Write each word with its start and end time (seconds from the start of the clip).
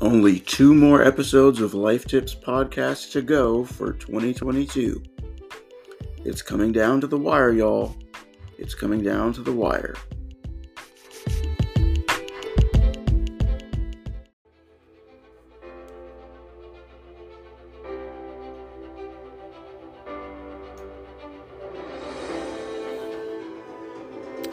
Only 0.00 0.40
two 0.40 0.74
more 0.74 1.00
episodes 1.00 1.60
of 1.60 1.74
Life 1.74 2.06
Tips 2.06 2.34
podcast 2.34 3.12
to 3.12 3.22
go 3.22 3.64
for 3.64 3.92
2022. 3.92 5.00
It's 6.24 6.42
coming 6.42 6.72
down 6.72 7.00
to 7.02 7.06
the 7.06 7.16
wire, 7.16 7.52
y'all. 7.52 7.94
It's 8.58 8.74
coming 8.74 9.04
down 9.04 9.32
to 9.34 9.42
the 9.42 9.52
wire. 9.52 9.94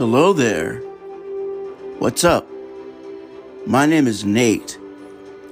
Hello 0.10 0.32
there. 0.32 0.78
What's 2.00 2.24
up? 2.24 2.48
My 3.66 3.86
name 3.86 4.08
is 4.08 4.24
Nate, 4.24 4.80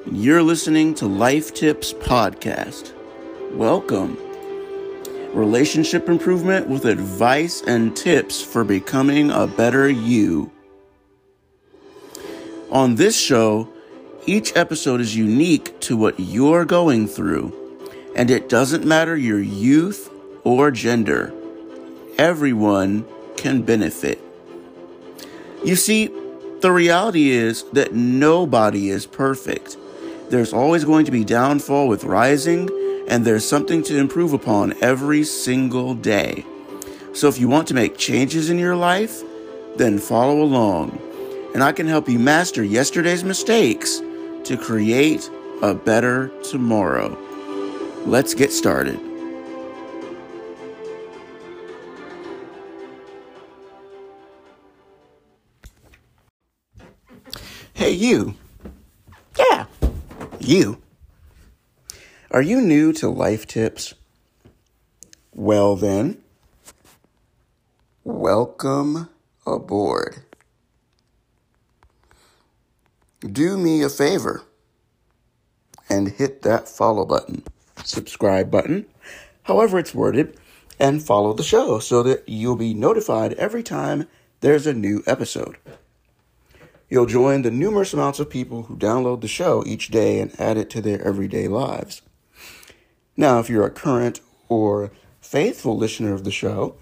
and 0.05 0.15
you're 0.15 0.41
listening 0.41 0.93
to 0.93 1.07
Life 1.07 1.53
Tips 1.53 1.91
Podcast. 1.91 2.93
Welcome. 3.51 4.17
Relationship 5.33 6.07
improvement 6.07 6.69
with 6.69 6.85
advice 6.85 7.63
and 7.63 7.97
tips 7.97 8.41
for 8.41 8.63
becoming 8.63 9.29
a 9.29 9.45
better 9.45 9.89
you. 9.89 10.49
On 12.71 12.95
this 12.95 13.19
show, 13.19 13.67
each 14.25 14.55
episode 14.55 15.01
is 15.01 15.17
unique 15.17 15.77
to 15.81 15.97
what 15.97 16.17
you're 16.17 16.63
going 16.63 17.09
through, 17.09 17.51
and 18.15 18.31
it 18.31 18.47
doesn't 18.47 18.85
matter 18.85 19.17
your 19.17 19.41
youth 19.41 20.09
or 20.45 20.71
gender. 20.71 21.33
Everyone 22.17 23.05
can 23.35 23.61
benefit. 23.61 24.24
You 25.65 25.75
see, 25.75 26.11
the 26.61 26.71
reality 26.71 27.31
is 27.31 27.63
that 27.73 27.91
nobody 27.91 28.89
is 28.89 29.07
perfect. 29.07 29.77
There's 30.29 30.53
always 30.53 30.85
going 30.85 31.05
to 31.05 31.11
be 31.11 31.23
downfall 31.23 31.87
with 31.87 32.03
rising, 32.03 32.69
and 33.07 33.25
there's 33.25 33.47
something 33.47 33.81
to 33.83 33.97
improve 33.97 34.31
upon 34.33 34.75
every 34.79 35.23
single 35.23 35.95
day. 35.95 36.45
So 37.13 37.27
if 37.29 37.39
you 37.39 37.47
want 37.47 37.67
to 37.69 37.73
make 37.73 37.97
changes 37.97 38.51
in 38.51 38.59
your 38.59 38.75
life, 38.75 39.23
then 39.75 39.97
follow 39.97 40.43
along, 40.43 40.99
and 41.55 41.63
I 41.63 41.71
can 41.71 41.87
help 41.87 42.07
you 42.07 42.19
master 42.19 42.63
yesterday's 42.63 43.23
mistakes 43.23 44.01
to 44.43 44.57
create 44.61 45.29
a 45.63 45.73
better 45.73 46.31
tomorrow. 46.43 47.17
Let's 48.05 48.35
get 48.35 48.51
started. 48.51 48.99
Hey, 57.77 57.91
you. 57.91 58.35
Yeah, 59.37 59.65
you. 60.39 60.81
Are 62.31 62.41
you 62.41 62.61
new 62.61 62.93
to 62.93 63.09
life 63.09 63.45
tips? 63.45 63.93
Well, 65.33 65.75
then, 65.75 66.23
welcome 68.05 69.09
aboard. 69.45 70.23
Do 73.19 73.57
me 73.57 73.83
a 73.83 73.89
favor 73.89 74.43
and 75.89 76.07
hit 76.07 76.43
that 76.43 76.69
follow 76.69 77.05
button, 77.05 77.43
subscribe 77.83 78.49
button, 78.49 78.85
however 79.43 79.79
it's 79.79 79.93
worded, 79.93 80.39
and 80.79 81.03
follow 81.03 81.33
the 81.33 81.43
show 81.43 81.79
so 81.79 82.03
that 82.03 82.23
you'll 82.25 82.55
be 82.55 82.73
notified 82.73 83.33
every 83.33 83.63
time 83.63 84.07
there's 84.39 84.65
a 84.65 84.73
new 84.73 85.03
episode. 85.05 85.57
You'll 86.89 87.07
join 87.07 87.41
the 87.41 87.51
numerous 87.51 87.93
amounts 87.93 88.19
of 88.19 88.29
people 88.29 88.63
who 88.63 88.77
download 88.77 89.21
the 89.21 89.27
show 89.27 89.63
each 89.65 89.89
day 89.89 90.19
and 90.19 90.39
add 90.39 90.57
it 90.57 90.69
to 90.71 90.81
their 90.81 91.01
everyday 91.01 91.47
lives. 91.47 92.01
Now, 93.17 93.39
if 93.39 93.49
you're 93.49 93.65
a 93.65 93.71
current 93.71 94.21
or 94.49 94.91
faithful 95.19 95.77
listener 95.77 96.13
of 96.13 96.23
the 96.23 96.31
show 96.31 96.75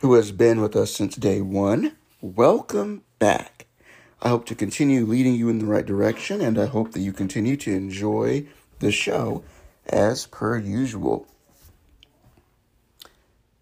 who 0.00 0.14
has 0.14 0.32
been 0.32 0.60
with 0.60 0.76
us 0.76 0.94
since 0.94 1.16
day 1.16 1.40
one, 1.40 1.96
welcome 2.20 3.02
back. 3.18 3.66
I 4.20 4.28
hope 4.28 4.44
to 4.46 4.54
continue 4.54 5.06
leading 5.06 5.34
you 5.34 5.48
in 5.48 5.60
the 5.60 5.66
right 5.66 5.86
direction, 5.86 6.40
and 6.40 6.58
I 6.58 6.66
hope 6.66 6.92
that 6.92 7.00
you 7.00 7.12
continue 7.12 7.56
to 7.58 7.72
enjoy 7.72 8.46
the 8.80 8.92
show 8.92 9.44
as 9.86 10.26
per 10.26 10.58
usual. 10.58 11.26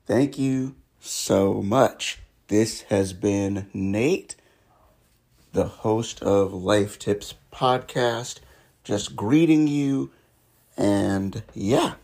Thank 0.06 0.38
you 0.38 0.74
so 0.98 1.62
much. 1.62 2.18
This 2.48 2.82
has 2.82 3.12
been 3.12 3.68
Nate 3.72 4.36
the 5.56 5.64
host 5.64 6.22
of 6.22 6.52
Life 6.52 6.98
Tips 6.98 7.32
Podcast. 7.50 8.40
Just 8.84 9.16
greeting 9.16 9.66
you. 9.66 10.10
And 10.76 11.42
yeah, 11.54 11.94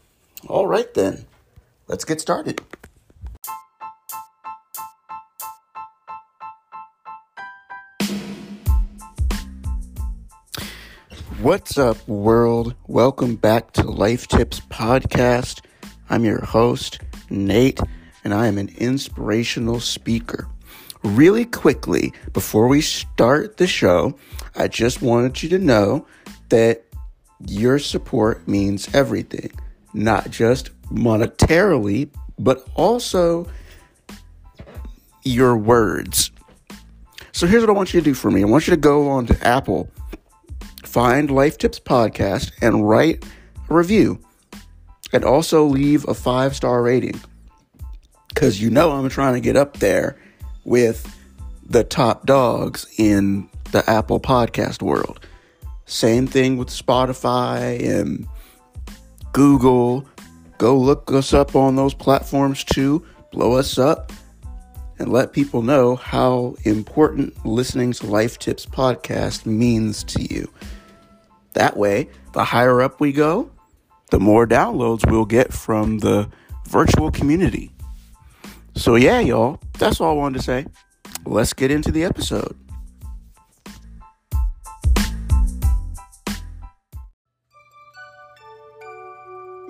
all 0.48 0.66
right 0.66 0.92
then. 0.94 1.26
Let's 1.86 2.06
get 2.06 2.18
started. 2.18 2.62
What's 11.42 11.76
up, 11.76 12.08
world? 12.08 12.74
Welcome 12.86 13.36
back 13.36 13.72
to 13.72 13.82
Life 13.82 14.28
Tips 14.28 14.60
Podcast. 14.60 15.60
I'm 16.08 16.24
your 16.24 16.42
host, 16.42 17.00
Nate, 17.28 17.80
and 18.24 18.32
I 18.32 18.46
am 18.46 18.56
an 18.56 18.70
inspirational 18.78 19.78
speaker. 19.80 20.48
Really 21.04 21.44
quickly, 21.44 22.12
before 22.32 22.68
we 22.68 22.80
start 22.80 23.56
the 23.56 23.66
show, 23.66 24.16
I 24.54 24.68
just 24.68 25.02
wanted 25.02 25.42
you 25.42 25.48
to 25.50 25.58
know 25.58 26.06
that 26.50 26.84
your 27.46 27.78
support 27.78 28.46
means 28.46 28.92
everything, 28.94 29.50
not 29.92 30.30
just 30.30 30.70
monetarily, 30.90 32.08
but 32.38 32.66
also 32.74 33.48
your 35.24 35.56
words. 35.56 36.30
So 37.32 37.46
here's 37.46 37.62
what 37.62 37.70
I 37.70 37.72
want 37.72 37.94
you 37.94 38.00
to 38.00 38.04
do 38.04 38.14
for 38.14 38.30
me 38.30 38.42
I 38.42 38.46
want 38.46 38.68
you 38.68 38.72
to 38.72 38.80
go 38.80 39.08
on 39.08 39.26
to 39.26 39.46
Apple, 39.46 39.90
find 40.84 41.30
Life 41.30 41.58
Tips 41.58 41.80
Podcast, 41.80 42.52
and 42.60 42.88
write 42.88 43.24
a 43.68 43.74
review. 43.74 44.20
And 45.14 45.24
also 45.24 45.64
leave 45.64 46.08
a 46.08 46.14
five 46.14 46.56
star 46.56 46.82
rating. 46.82 47.20
Because 48.28 48.62
you 48.62 48.70
know 48.70 48.92
I'm 48.92 49.08
trying 49.10 49.34
to 49.34 49.40
get 49.40 49.56
up 49.56 49.78
there 49.78 50.18
with 50.64 51.16
the 51.68 51.84
top 51.84 52.26
dogs 52.26 52.86
in 52.98 53.48
the 53.72 53.88
Apple 53.88 54.20
podcast 54.20 54.82
world. 54.82 55.26
Same 55.86 56.26
thing 56.26 56.56
with 56.56 56.68
Spotify 56.68 57.82
and 57.86 58.26
Google. 59.32 60.06
Go 60.58 60.78
look 60.78 61.10
us 61.12 61.32
up 61.32 61.56
on 61.56 61.76
those 61.76 61.94
platforms 61.94 62.64
too. 62.64 63.04
Blow 63.32 63.54
us 63.54 63.78
up 63.78 64.12
and 64.98 65.10
let 65.10 65.32
people 65.32 65.62
know 65.62 65.96
how 65.96 66.54
important 66.64 67.44
listening 67.44 67.92
to 67.92 68.06
Life 68.06 68.38
Tips 68.38 68.66
podcast 68.66 69.46
means 69.46 70.04
to 70.04 70.22
you. 70.22 70.48
That 71.54 71.76
way, 71.76 72.08
the 72.32 72.44
higher 72.44 72.80
up 72.80 73.00
we 73.00 73.12
go, 73.12 73.50
the 74.10 74.20
more 74.20 74.46
downloads 74.46 75.10
we'll 75.10 75.24
get 75.24 75.52
from 75.52 75.98
the 75.98 76.30
virtual 76.68 77.10
community. 77.10 77.72
So, 78.74 78.96
yeah, 78.96 79.20
y'all, 79.20 79.60
that's 79.78 80.00
all 80.00 80.10
I 80.10 80.14
wanted 80.14 80.38
to 80.38 80.44
say. 80.44 80.66
Let's 81.24 81.52
get 81.52 81.70
into 81.70 81.92
the 81.92 82.04
episode. 82.04 82.56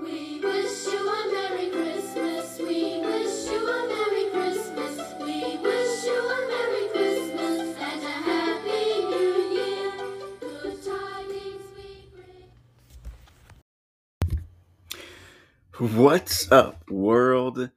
We 0.02 0.40
wish 0.40 0.86
you 0.86 1.08
a 1.08 1.32
Merry 1.32 1.68
Christmas. 1.70 2.58
We 2.58 3.00
wish 3.00 3.46
you 3.50 3.68
a 3.68 3.88
Merry 3.88 4.30
Christmas. 4.30 4.98
We 5.20 5.58
wish 5.58 6.04
you 6.04 6.18
a 6.18 6.38
Merry 6.48 6.88
Christmas 6.92 7.76
and 7.78 8.02
a 8.02 8.16
Happy 8.30 9.04
New 9.10 9.34
Year. 9.52 9.92
Good 10.40 10.82
tidings 10.82 11.66
we 11.76 11.88
bring. 15.78 15.96
What's 15.96 16.50
up, 16.50 16.88
world? 16.90 17.70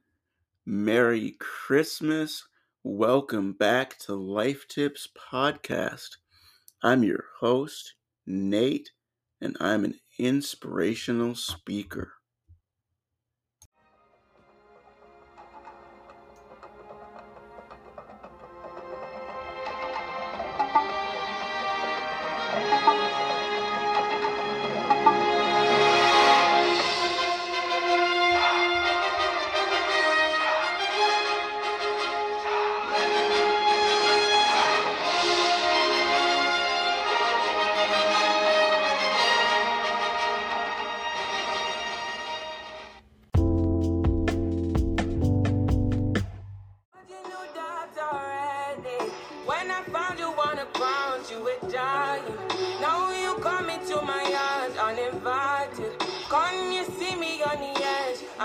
Merry 0.68 1.36
Christmas. 1.38 2.46
Welcome 2.82 3.52
back 3.52 3.96
to 4.00 4.14
Life 4.14 4.68
Tips 4.68 5.08
Podcast. 5.16 6.16
I'm 6.82 7.04
your 7.04 7.24
host, 7.40 7.94
Nate, 8.26 8.90
and 9.40 9.56
I'm 9.60 9.84
an 9.84 10.00
inspirational 10.18 11.36
speaker. 11.36 12.15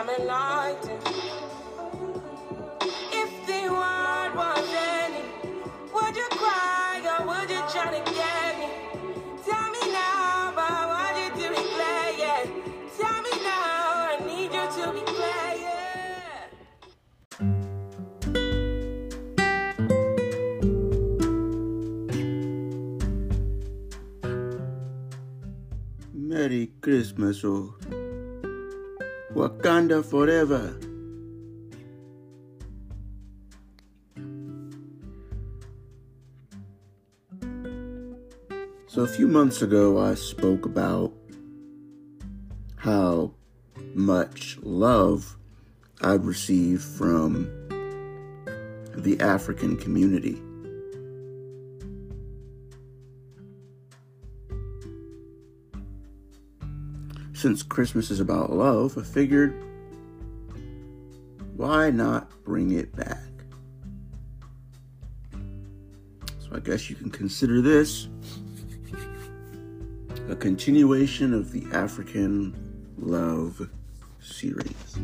I'm 0.01 0.09
enlightened. 0.09 1.03
If 3.21 3.29
the 3.45 3.69
world 3.69 4.33
was 4.33 4.73
ending, 4.73 5.29
would 5.93 6.15
you 6.15 6.27
cry 6.31 7.01
or 7.05 7.21
would 7.27 7.47
you 7.51 7.61
try 7.69 7.91
to 7.93 8.01
get 8.11 8.57
me? 8.57 8.69
Tell 9.45 9.69
me 9.69 9.83
now, 9.93 10.53
to 10.57 11.37
yeah. 12.17 12.45
Tell 12.97 13.21
me 13.21 13.29
now, 13.43 14.09
I 14.09 14.17
need 14.25 14.51
you 14.51 14.65
to 14.73 14.91
be 14.91 15.03
yeah. 15.61 16.49
Merry 26.11 26.71
Christmas, 26.81 27.45
oh. 27.45 27.80
Wakanda 29.33 30.03
forever. 30.03 30.77
So, 38.87 39.03
a 39.03 39.07
few 39.07 39.27
months 39.27 39.61
ago, 39.61 39.99
I 39.99 40.15
spoke 40.15 40.65
about 40.65 41.13
how 42.75 43.33
much 43.93 44.57
love 44.61 45.37
I've 46.01 46.25
received 46.25 46.83
from 46.83 47.45
the 48.95 49.17
African 49.21 49.77
community. 49.77 50.41
Since 57.41 57.63
Christmas 57.63 58.11
is 58.11 58.19
about 58.19 58.53
love, 58.53 58.95
I 58.99 59.01
figured 59.01 59.55
why 61.55 61.89
not 61.89 62.29
bring 62.43 62.71
it 62.71 62.95
back? 62.95 63.17
So 66.39 66.51
I 66.53 66.59
guess 66.59 66.87
you 66.87 66.95
can 66.95 67.09
consider 67.09 67.59
this 67.59 68.09
a 70.29 70.35
continuation 70.35 71.33
of 71.33 71.51
the 71.51 71.65
African 71.73 72.53
love 72.99 73.67
series. 74.19 74.99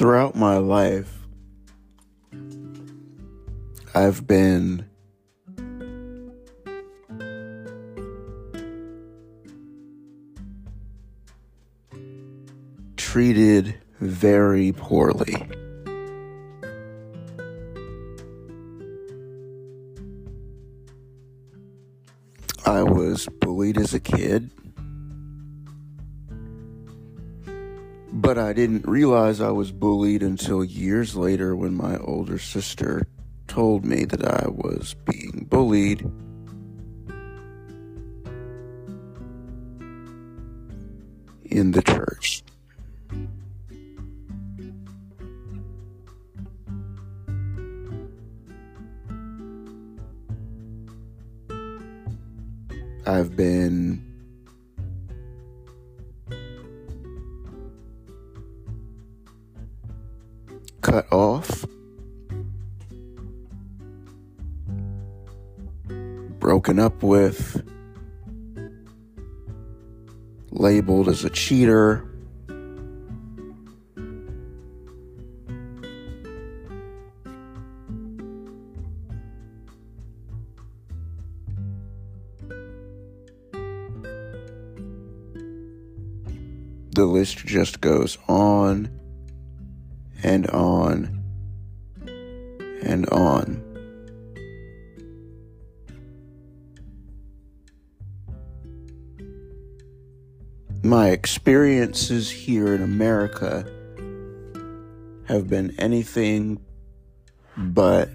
Throughout 0.00 0.34
my 0.34 0.56
life, 0.56 1.14
I've 3.94 4.26
been 4.26 4.86
treated 12.96 13.74
very 14.00 14.72
poorly. 14.72 15.36
I 22.64 22.82
was 22.84 23.28
bullied 23.40 23.76
as 23.76 23.92
a 23.92 24.00
kid. 24.00 24.50
But 28.30 28.38
I 28.38 28.52
didn't 28.52 28.86
realize 28.86 29.40
I 29.40 29.50
was 29.50 29.72
bullied 29.72 30.22
until 30.22 30.62
years 30.62 31.16
later 31.16 31.56
when 31.56 31.74
my 31.74 31.96
older 31.96 32.38
sister 32.38 33.08
told 33.48 33.84
me 33.84 34.04
that 34.04 34.24
I 34.24 34.46
was 34.46 34.94
being 35.04 35.48
bullied. 35.50 36.02
In 41.44 41.72
the 41.72 41.82
church. 41.82 42.19
Labeled 71.20 71.24
as 71.24 71.24
a 71.24 71.30
cheater. 71.30 72.04
The 86.92 87.06
list 87.06 87.38
just 87.46 87.80
goes 87.80 88.18
on 88.28 88.90
and 90.22 90.46
on 90.48 91.22
and 92.82 93.08
on. 93.08 93.59
My 101.00 101.08
experiences 101.12 102.30
here 102.30 102.74
in 102.74 102.82
America 102.82 103.64
have 105.28 105.48
been 105.48 105.74
anything 105.78 106.60
but 107.56 108.10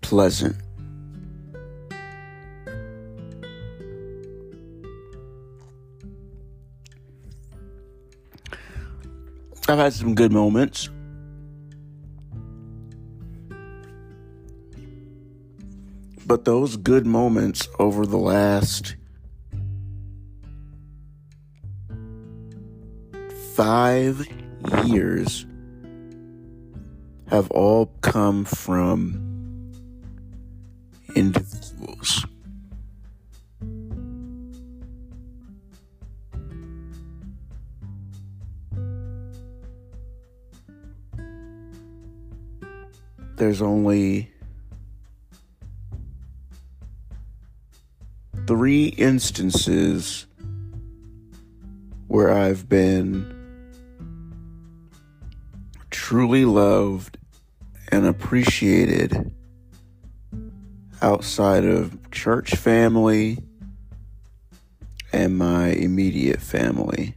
pleasant. 0.00 0.56
I've 9.68 9.76
had 9.76 9.92
some 9.92 10.14
good 10.14 10.32
moments. 10.32 10.88
But 16.26 16.46
those 16.46 16.78
good 16.78 17.04
moments 17.04 17.68
over 17.78 18.06
the 18.06 18.16
last 18.16 18.96
five 23.54 24.26
years 24.84 25.46
have 27.28 27.48
all 27.52 27.86
come 28.00 28.44
from 28.44 29.72
individuals. 31.14 32.26
there's 43.36 43.60
only 43.60 44.30
three 48.46 48.86
instances 48.86 50.26
where 52.06 52.32
I've 52.32 52.68
been 52.68 53.43
truly 56.04 56.44
loved 56.44 57.16
and 57.88 58.04
appreciated 58.04 59.32
outside 61.00 61.64
of 61.64 62.10
church 62.10 62.54
family 62.56 63.38
and 65.14 65.38
my 65.38 65.68
immediate 65.68 66.42
family. 66.42 67.14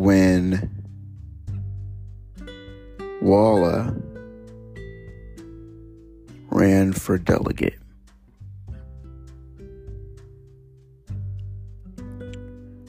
When 0.00 0.70
Wala 3.20 3.94
ran 6.48 6.94
for 6.94 7.18
delegate. 7.18 7.78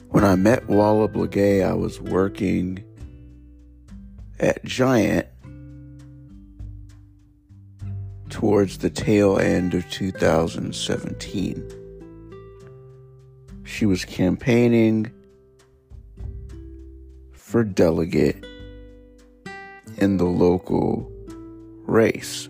When 0.08 0.24
I 0.24 0.36
met 0.36 0.66
Wala 0.70 1.06
Blegay, 1.06 1.62
I 1.62 1.74
was 1.74 2.00
working 2.00 2.82
at 4.40 4.64
Giant 4.64 5.26
towards 8.30 8.78
the 8.78 8.88
tail 8.88 9.38
end 9.38 9.74
of 9.74 9.86
2017. 9.90 11.70
She 13.64 13.84
was 13.84 14.06
campaigning 14.06 15.12
for 17.52 17.62
delegate 17.62 18.42
in 19.98 20.16
the 20.16 20.24
local 20.24 21.06
race. 21.84 22.48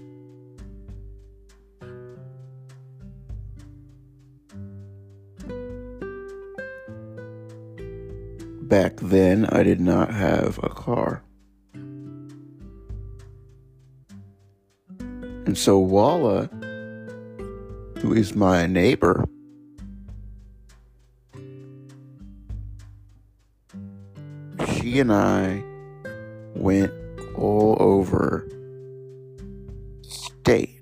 Back 8.62 9.00
then, 9.00 9.47
I 9.47 9.64
did 9.64 9.80
not 9.80 10.14
have 10.14 10.61
a 10.62 10.68
car. 10.68 11.25
And 15.00 15.59
so 15.59 15.80
Wala, 15.80 16.47
who 17.99 18.14
is 18.14 18.37
my 18.37 18.68
neighbor, 18.68 19.25
and 25.01 25.13
I 25.13 25.63
went 26.55 26.93
all 27.35 27.77
over 27.81 28.49
state. 30.03 30.81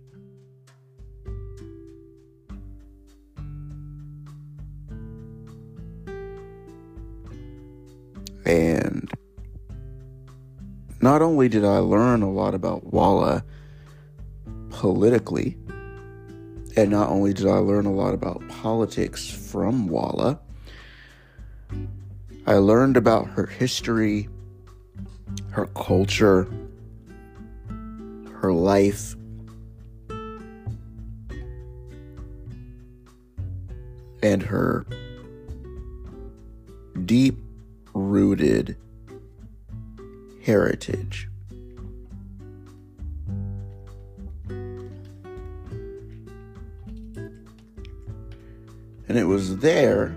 And 8.45 9.11
not 11.00 11.23
only 11.23 11.49
did 11.49 11.64
I 11.64 11.79
learn 11.79 12.23
a 12.23 12.31
lot 12.31 12.55
about 12.55 12.93
Wala 12.93 13.45
politically, 14.71 15.57
and 16.76 16.90
not 16.90 17.11
only 17.11 17.33
did 17.33 17.47
I 17.47 17.59
learn 17.59 17.87
a 17.87 17.93
lot 17.93 18.14
about 18.14 18.47
politics 18.49 19.29
from 19.29 19.88
Wala, 19.88 20.40
I 22.50 22.54
learned 22.54 22.97
about 22.97 23.28
her 23.28 23.47
history, 23.47 24.28
her 25.52 25.66
culture, 25.66 26.49
her 28.40 28.52
life, 28.52 29.14
and 34.21 34.42
her 34.42 34.85
deep 37.04 37.38
rooted 37.95 38.76
heritage. 40.45 41.28
And 49.07 49.16
it 49.16 49.28
was 49.28 49.59
there 49.59 50.16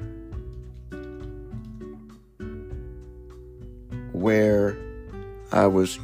I 5.64 5.68
was 5.68 5.98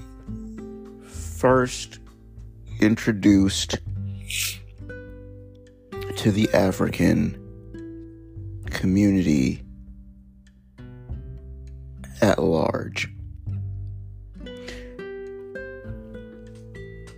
first 1.03 1.99
introduced 2.79 3.77
to 6.15 6.31
the 6.31 6.49
African 6.53 7.35
community 8.67 9.61
at 12.21 12.39
large. 12.39 13.09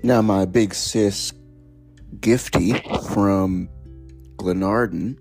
Now, 0.01 0.23
my 0.23 0.45
big 0.45 0.73
sis, 0.73 1.33
Gifty 2.21 2.73
from 3.13 3.69
Glenarden, 4.37 5.19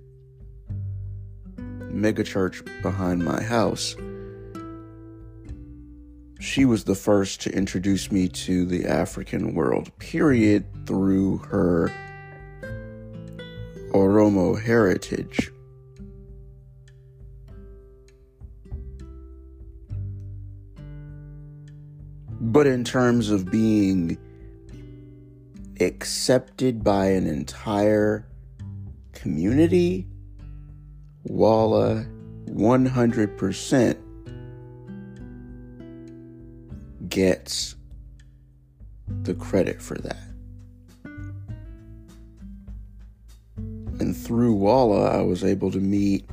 megachurch 1.93 2.65
behind 2.81 3.23
my 3.23 3.43
house, 3.43 3.95
she 6.51 6.65
was 6.65 6.83
the 6.83 6.97
first 6.97 7.41
to 7.41 7.51
introduce 7.55 8.11
me 8.11 8.27
to 8.27 8.67
the 8.67 8.85
African 8.85 9.55
world, 9.55 9.97
period, 9.99 10.65
through 10.85 11.39
her 11.39 11.93
Oromo 13.93 14.61
heritage. 14.61 15.53
But 22.41 22.67
in 22.67 22.83
terms 22.83 23.31
of 23.31 23.49
being 23.49 24.19
accepted 25.79 26.83
by 26.83 27.11
an 27.11 27.29
entire 27.29 28.27
community, 29.13 30.09
Wala 31.23 32.07
100% 32.47 34.10
gets 37.11 37.75
the 39.23 39.35
credit 39.35 39.83
for 39.83 39.97
that. 39.99 40.17
And 44.01 44.17
through 44.17 44.55
Wala, 44.55 45.11
I 45.11 45.23
was 45.23 45.45
able 45.45 45.71
to 45.73 45.79
meet 45.79 46.25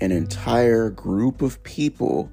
an 0.00 0.10
entire 0.10 0.90
group 0.90 1.40
of 1.40 1.62
people, 1.62 2.30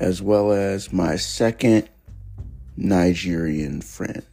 as 0.00 0.20
well 0.20 0.50
as 0.50 0.92
my 0.92 1.16
second 1.16 1.88
Nigerian 2.76 3.80
friend. 3.80 4.24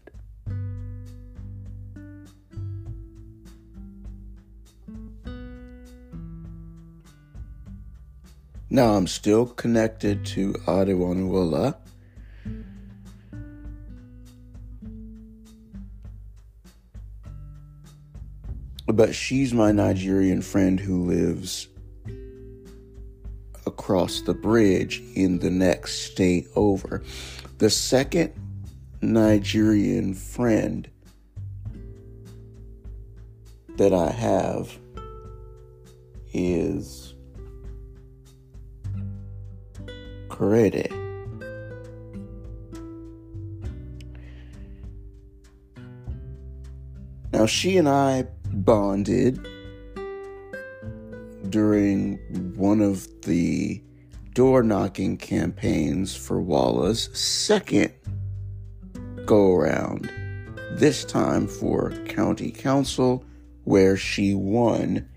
Now 8.70 8.96
I'm 8.96 9.08
still 9.08 9.46
connected 9.46 10.26
to 10.28 10.54
Adewanuola. 10.68 11.78
But 18.88 19.16
she's 19.16 19.54
my 19.54 19.72
Nigerian 19.72 20.42
friend 20.42 20.80
who 20.80 21.06
lives 21.06 21.70
across 23.66 24.22
the 24.22 24.34
bridge 24.34 25.02
in 25.16 25.40
the 25.40 25.50
next 25.50 26.12
state 26.12 26.48
over. 26.56 27.04
The 27.60 27.70
second 27.70 28.34
Nigerian 29.02 30.14
friend 30.14 30.90
that 33.78 33.94
I 33.94 34.10
have 34.10 34.78
is 36.34 37.07
Korede. 40.38 40.92
Now, 47.34 47.46
she 47.46 47.78
and 47.78 47.90
I 47.90 48.28
bonded 48.46 49.46
during 51.50 52.18
one 52.56 52.82
of 52.82 53.08
the 53.22 53.82
door 54.34 54.62
knocking 54.62 55.18
campaigns 55.18 56.16
for 56.16 56.40
Wala's 56.40 57.10
second 57.18 57.92
go 59.26 59.54
around, 59.54 60.12
this 60.74 61.04
time 61.04 61.48
for 61.48 61.92
county 62.06 62.52
council, 62.52 63.26
where 63.64 63.98
she 63.98 64.36
won 64.36 65.08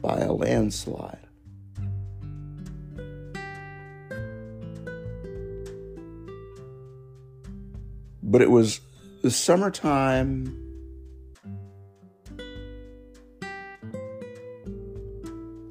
by 0.00 0.18
a 0.18 0.32
landslide. 0.32 1.17
But 8.30 8.42
it 8.42 8.50
was 8.50 8.80
the 9.22 9.30
summertime 9.30 10.54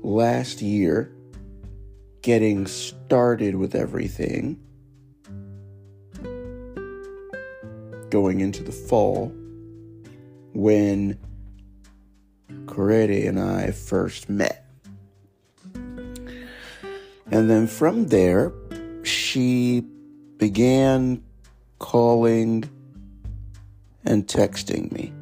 last 0.02 0.60
year, 0.64 1.16
getting 2.24 2.66
started 2.66 3.54
with 3.56 3.76
everything, 3.76 4.60
going 8.10 8.40
into 8.40 8.64
the 8.64 8.72
fall, 8.72 9.32
when 10.54 11.20
Korede 12.66 13.28
and 13.28 13.40
I 13.40 13.70
first 13.70 14.30
met. 14.30 14.66
And 15.76 17.50
then 17.52 17.68
from 17.68 18.08
there, 18.08 18.52
she 19.04 19.86
began 20.38 21.22
calling 21.80 22.70
and 24.04 24.28
texting 24.28 24.92
me. 24.92 25.14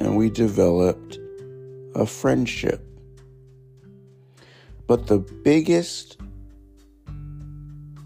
And 0.00 0.16
we 0.16 0.30
developed 0.30 1.18
a 1.94 2.06
friendship. 2.06 2.86
But 4.86 5.06
the 5.06 5.18
biggest 5.18 6.18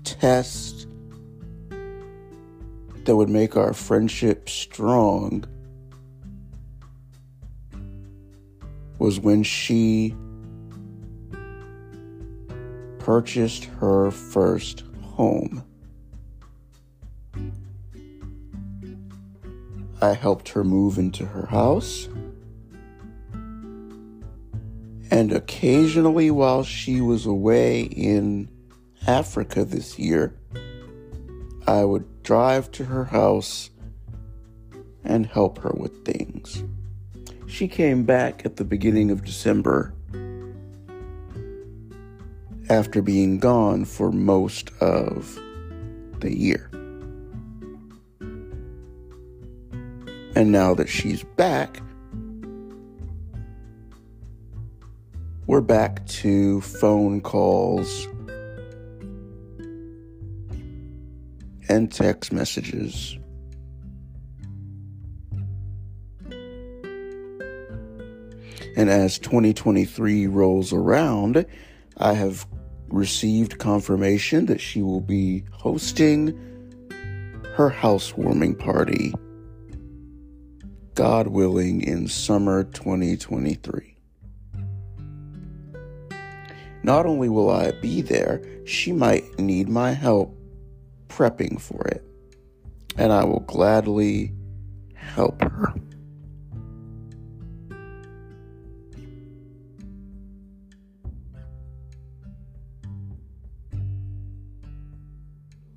test 0.04 0.86
that 3.04 3.16
would 3.16 3.28
make 3.28 3.56
our 3.56 3.72
friendship 3.72 4.48
strong 4.48 5.44
was 8.98 9.20
when 9.20 9.42
she 9.42 10.14
purchased 12.98 13.64
her 13.64 14.10
first 14.10 14.84
home. 15.02 15.62
I 20.04 20.12
helped 20.12 20.50
her 20.50 20.62
move 20.62 20.99
into 20.99 21.25
her 21.25 21.46
house. 21.46 22.11
And 25.11 25.32
occasionally, 25.32 26.30
while 26.30 26.62
she 26.62 27.00
was 27.00 27.25
away 27.25 27.84
in 27.84 28.50
Africa 29.06 29.64
this 29.64 29.99
year, 29.99 30.34
I 31.66 31.87
would 31.87 32.23
drive 32.23 32.70
to 32.73 32.84
her 32.84 33.06
house 33.06 33.70
and 35.04 35.25
help 35.25 35.56
her 35.61 35.73
with 35.75 36.04
things. 36.04 36.62
She 37.46 37.66
came 37.66 38.04
back 38.04 38.44
at 38.44 38.56
the 38.56 38.64
beginning 38.64 39.11
of 39.11 39.25
December 39.25 39.94
after 42.68 43.00
being 43.00 43.38
gone 43.38 43.87
for 43.87 44.12
most 44.12 44.70
of 44.82 45.40
the 46.20 46.37
year. 46.37 46.70
And 50.36 50.50
now 50.50 50.74
that 50.74 50.88
she's 50.88 51.22
back, 51.22 51.80
we're 55.46 55.61
back 55.61 56.04
to 56.06 56.61
phone 56.61 57.20
calls 57.20 58.09
and 61.68 61.92
text 61.92 62.32
messages. 62.32 63.16
And 68.76 68.90
as 68.90 69.18
2023 69.20 70.26
rolls 70.26 70.72
around, 70.72 71.46
I 71.98 72.14
have 72.14 72.46
received 72.88 73.59
confirmation 73.59 74.46
that 74.46 74.61
she 74.61 74.82
will 74.82 75.00
be 75.00 75.44
hosting 75.52 76.37
her 77.54 77.68
housewarming 77.68 78.56
party, 78.56 79.14
God 80.94 81.26
willing, 81.26 81.83
in 81.83 82.07
summer 82.07 82.62
2023. 82.62 83.96
Not 86.85 87.04
only 87.07 87.28
will 87.28 87.50
I 87.50 87.72
be 87.72 88.00
there, 88.00 88.42
she 88.64 88.92
might 88.92 89.38
need 89.38 89.68
my 89.68 89.92
help 89.92 90.38
prepping 91.09 91.61
for 91.61 91.87
it, 91.88 92.04
and 92.96 93.12
I 93.12 93.24
will 93.24 93.40
gladly 93.40 94.33
help 94.94 95.42
her. 95.42 95.74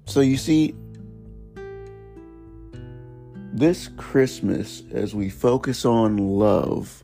So 0.05 0.21
you 0.21 0.37
see, 0.37 0.75
this 3.57 3.89
Christmas, 3.97 4.83
as 4.93 5.15
we 5.15 5.29
focus 5.29 5.83
on 5.83 6.17
love, 6.17 7.03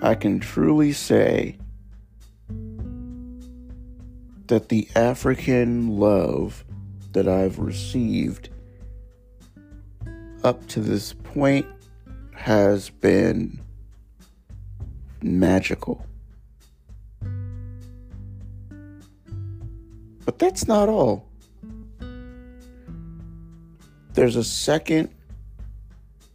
I 0.00 0.16
can 0.16 0.40
truly 0.40 0.92
say 0.92 1.56
that 4.48 4.68
the 4.68 4.88
African 4.96 5.98
love 5.98 6.64
that 7.12 7.28
I've 7.28 7.60
received 7.60 8.48
up 10.42 10.66
to 10.68 10.80
this 10.80 11.12
point 11.12 11.66
has 12.34 12.90
been 12.90 13.60
magical. 15.22 16.04
But 20.24 20.40
that's 20.40 20.66
not 20.66 20.88
all. 20.88 21.31
There's 24.14 24.36
a 24.36 24.44
second 24.44 25.08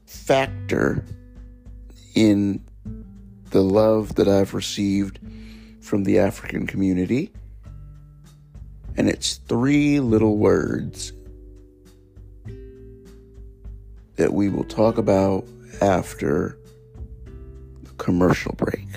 factor 0.06 1.06
in 2.16 2.64
the 3.52 3.62
love 3.62 4.16
that 4.16 4.28
I've 4.28 4.54
received 4.54 5.20
from 5.80 6.04
the 6.04 6.20
African 6.20 6.66
community, 6.66 7.32
and 8.98 9.08
it's 9.08 9.36
three 9.36 10.00
little 10.00 10.38
words 10.38 11.14
that 14.16 14.34
we 14.34 14.50
will 14.50 14.64
talk 14.64 14.98
about 14.98 15.46
after 15.80 16.58
the 17.84 17.92
commercial 17.98 18.54
break. 18.54 18.88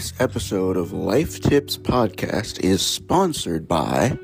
This 0.00 0.14
episode 0.18 0.78
of 0.78 0.94
Life 0.94 1.42
Tips 1.42 1.76
Podcast 1.76 2.60
is 2.60 2.80
sponsored 2.80 3.68
by 3.68 4.16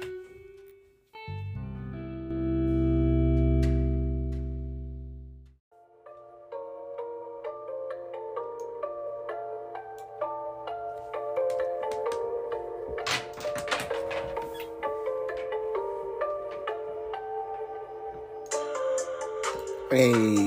Hey, 19.90 20.45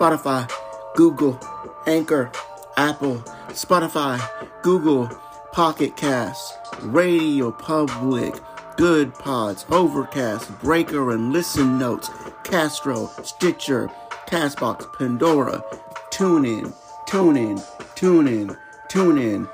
Spotify, 0.00 0.50
Google, 0.96 1.38
Anchor, 1.86 2.32
Apple, 2.78 3.16
Spotify, 3.48 4.18
Google, 4.62 5.08
Pocket 5.52 5.94
Cast, 5.94 6.54
Radio 6.80 7.52
Public, 7.52 8.34
Good 8.78 9.12
Pods, 9.12 9.66
Overcast, 9.68 10.58
Breaker, 10.60 11.12
and 11.12 11.34
Listen 11.34 11.78
Notes, 11.78 12.08
Castro, 12.44 13.10
Stitcher, 13.22 13.90
Castbox, 14.26 14.90
Pandora, 14.94 15.62
TuneIn, 16.10 16.72
TuneIn, 17.06 17.60
TuneIn, 17.94 18.56
TuneIn, 18.88 19.50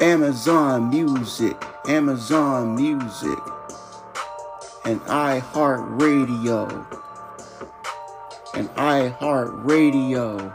Amazon 0.00 0.90
Music, 0.90 1.60
Amazon 1.88 2.76
Music, 2.76 3.38
and 4.84 5.00
iHeartRadio, 5.00 7.05
and 8.56 8.68
iHeartRadio. 8.70 10.52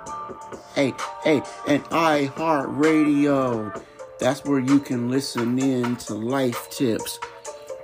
Hey, 0.75 0.93
hey, 1.23 1.41
and 1.67 1.83
iHeartRadio. 1.85 3.83
That's 4.19 4.43
where 4.43 4.59
you 4.59 4.79
can 4.79 5.09
listen 5.09 5.59
in 5.59 5.95
to 5.97 6.15
life 6.15 6.69
tips. 6.69 7.19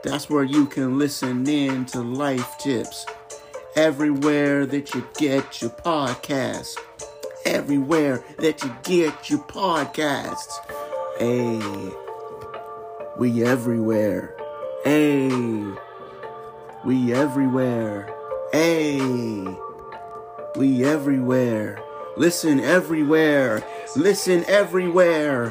That's 0.04 0.30
where 0.30 0.44
you 0.44 0.66
can 0.66 0.98
listen 0.98 1.48
in 1.48 1.86
to 1.88 2.02
life 2.02 2.58
tips. 2.58 3.06
Everywhere 3.76 4.66
that 4.66 4.94
you 4.94 5.08
get 5.18 5.62
your 5.62 5.72
podcasts. 5.72 6.76
Everywhere 7.46 8.24
that 8.40 8.64
you 8.64 8.76
get 8.84 9.30
your 9.30 9.44
podcasts. 9.44 10.58
Hey, 11.20 11.92
we 13.18 13.44
everywhere. 13.44 14.36
Hey, 14.84 15.30
we 16.86 17.14
everywhere. 17.14 18.10
Hey, 18.52 19.58
we 20.58 20.84
everywhere. 20.84 21.80
Listen 22.16 22.60
everywhere. 22.60 23.64
Listen 23.96 24.44
everywhere. 24.48 25.50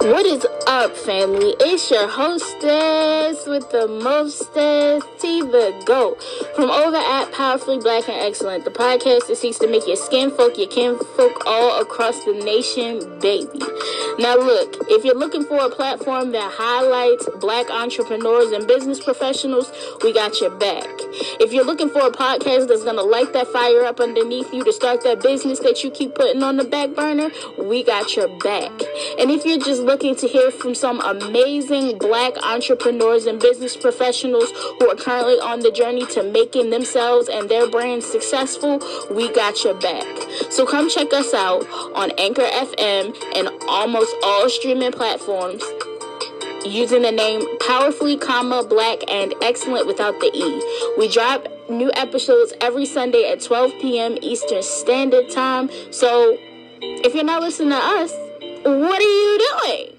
What 0.00 0.24
is 0.24 0.46
up, 0.66 0.96
family? 0.96 1.54
It's 1.60 1.90
your 1.90 2.08
host 2.08 2.41
with 3.52 3.70
the 3.70 3.86
mostest, 3.86 5.06
T 5.20 5.42
the 5.42 5.78
GOAT. 5.84 6.16
From 6.56 6.70
over 6.70 6.96
at 6.96 7.30
Powerfully 7.32 7.78
Black 7.78 8.08
and 8.08 8.16
Excellent, 8.16 8.64
the 8.64 8.70
podcast 8.70 9.26
that 9.26 9.36
seeks 9.36 9.58
to 9.58 9.66
make 9.66 9.86
your 9.86 9.96
skin 9.96 10.30
folk, 10.30 10.56
your 10.56 10.68
kin 10.68 10.98
folk 11.16 11.44
all 11.44 11.82
across 11.82 12.24
the 12.24 12.32
nation, 12.32 13.20
baby. 13.20 13.60
Now, 14.18 14.36
look, 14.36 14.76
if 14.88 15.04
you're 15.04 15.18
looking 15.18 15.44
for 15.44 15.58
a 15.58 15.70
platform 15.70 16.32
that 16.32 16.52
highlights 16.54 17.28
black 17.40 17.70
entrepreneurs 17.70 18.52
and 18.52 18.66
business 18.66 19.02
professionals, 19.02 19.72
we 20.02 20.12
got 20.12 20.40
your 20.40 20.50
back. 20.50 20.84
If 21.40 21.52
you're 21.52 21.64
looking 21.64 21.88
for 21.88 22.00
a 22.00 22.10
podcast 22.10 22.68
that's 22.68 22.84
going 22.84 22.96
to 22.96 23.02
light 23.02 23.32
that 23.32 23.48
fire 23.48 23.84
up 23.84 24.00
underneath 24.00 24.52
you 24.52 24.64
to 24.64 24.72
start 24.72 25.02
that 25.04 25.22
business 25.22 25.60
that 25.60 25.82
you 25.82 25.90
keep 25.90 26.14
putting 26.14 26.42
on 26.42 26.56
the 26.56 26.64
back 26.64 26.94
burner, 26.94 27.30
we 27.58 27.82
got 27.82 28.14
your 28.14 28.28
back. 28.40 28.70
And 29.18 29.30
if 29.30 29.46
you're 29.46 29.58
just 29.58 29.82
looking 29.82 30.14
to 30.16 30.28
hear 30.28 30.50
from 30.50 30.74
some 30.74 31.00
amazing 31.00 31.98
black 31.98 32.34
entrepreneurs 32.44 33.26
and 33.26 33.40
business 33.40 33.76
professionals 33.76 34.50
who 34.78 34.90
are 34.90 34.96
currently 34.96 35.40
on 35.40 35.60
the 35.60 35.70
journey 35.70 36.04
to 36.06 36.22
making 36.22 36.70
themselves 36.70 37.28
and 37.28 37.48
their 37.48 37.68
brands 37.68 38.04
successful, 38.04 38.80
we 39.10 39.32
got 39.32 39.64
your 39.64 39.74
back. 39.74 40.04
So 40.50 40.66
come 40.66 40.90
check 40.90 41.12
us 41.12 41.32
out 41.32 41.66
on 41.94 42.10
Anchor 42.18 42.42
FM 42.42 43.16
and 43.36 43.61
almost 43.68 44.14
all 44.24 44.48
streaming 44.48 44.92
platforms 44.92 45.62
using 46.64 47.02
the 47.02 47.10
name 47.10 47.42
powerfully 47.58 48.16
comma 48.16 48.64
black 48.64 48.98
and 49.08 49.34
excellent 49.42 49.86
without 49.86 50.18
the 50.20 50.30
e. 50.34 50.94
We 50.98 51.08
drop 51.08 51.46
new 51.68 51.90
episodes 51.94 52.52
every 52.60 52.86
sunday 52.86 53.30
at 53.30 53.40
12 53.40 53.72
p.m 53.80 54.18
eastern 54.22 54.62
standard 54.62 55.30
time. 55.30 55.70
So 55.90 56.36
if 56.80 57.14
you're 57.14 57.24
not 57.24 57.42
listening 57.42 57.70
to 57.70 57.76
us 57.76 58.12
what 58.64 59.00
are 59.00 59.02
you 59.02 59.50
doing 59.64 59.91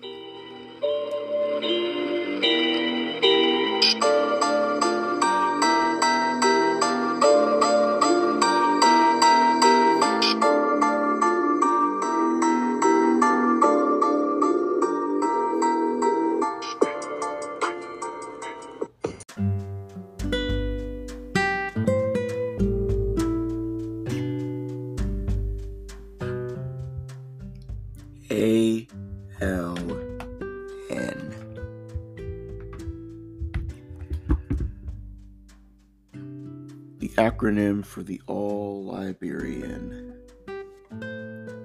acronym 37.29 37.86
for 37.86 38.03
the 38.03 38.21
All 38.27 38.83
Liberian 38.83 40.13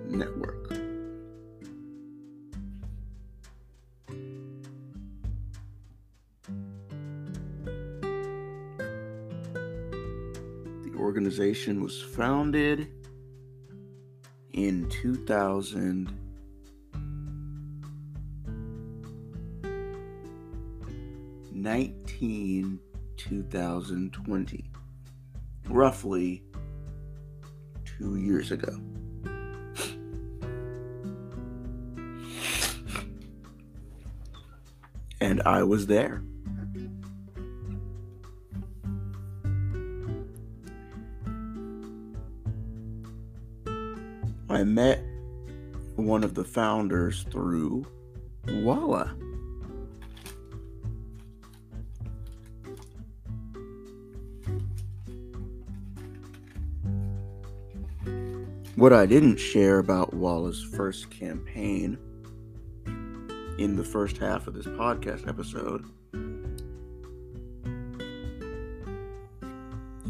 Network. 0.07 0.69
The 10.85 10.93
organization 10.97 11.83
was 11.83 12.01
founded 12.01 12.89
in 14.53 14.89
2000. 14.91 16.15
19 21.51 22.79
2020 23.17 24.68
roughly 25.69 26.43
two 27.85 28.17
years 28.17 28.51
ago. 28.51 28.81
And 35.21 35.43
i 35.45 35.63
was 35.63 35.87
there. 35.87 36.23
I 44.49 44.65
met 44.65 45.05
one 45.97 46.25
of 46.25 46.35
the 46.35 46.45
founders 46.45 47.25
through 47.31 47.87
wala 48.49 49.15
What 58.79 58.93
I 58.93 59.07
didn't 59.07 59.39
share 59.39 59.81
about 59.81 60.15
Wala's 60.15 60.63
first 60.63 61.11
campaign 61.11 61.99
in 63.59 63.75
the 63.75 63.83
first 63.83 64.19
half 64.19 64.47
of 64.47 64.55
this 64.55 64.67
podcast 64.67 65.27
episode 65.27 65.85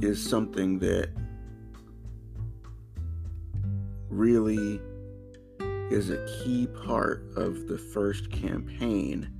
is 0.02 0.22
something 0.22 0.78
that 0.80 1.08
really 4.10 4.82
is 5.90 6.10
a 6.10 6.22
key 6.26 6.66
part 6.66 7.24
of 7.36 7.68
the 7.68 7.78
first 7.78 8.30
campaign 8.30 9.30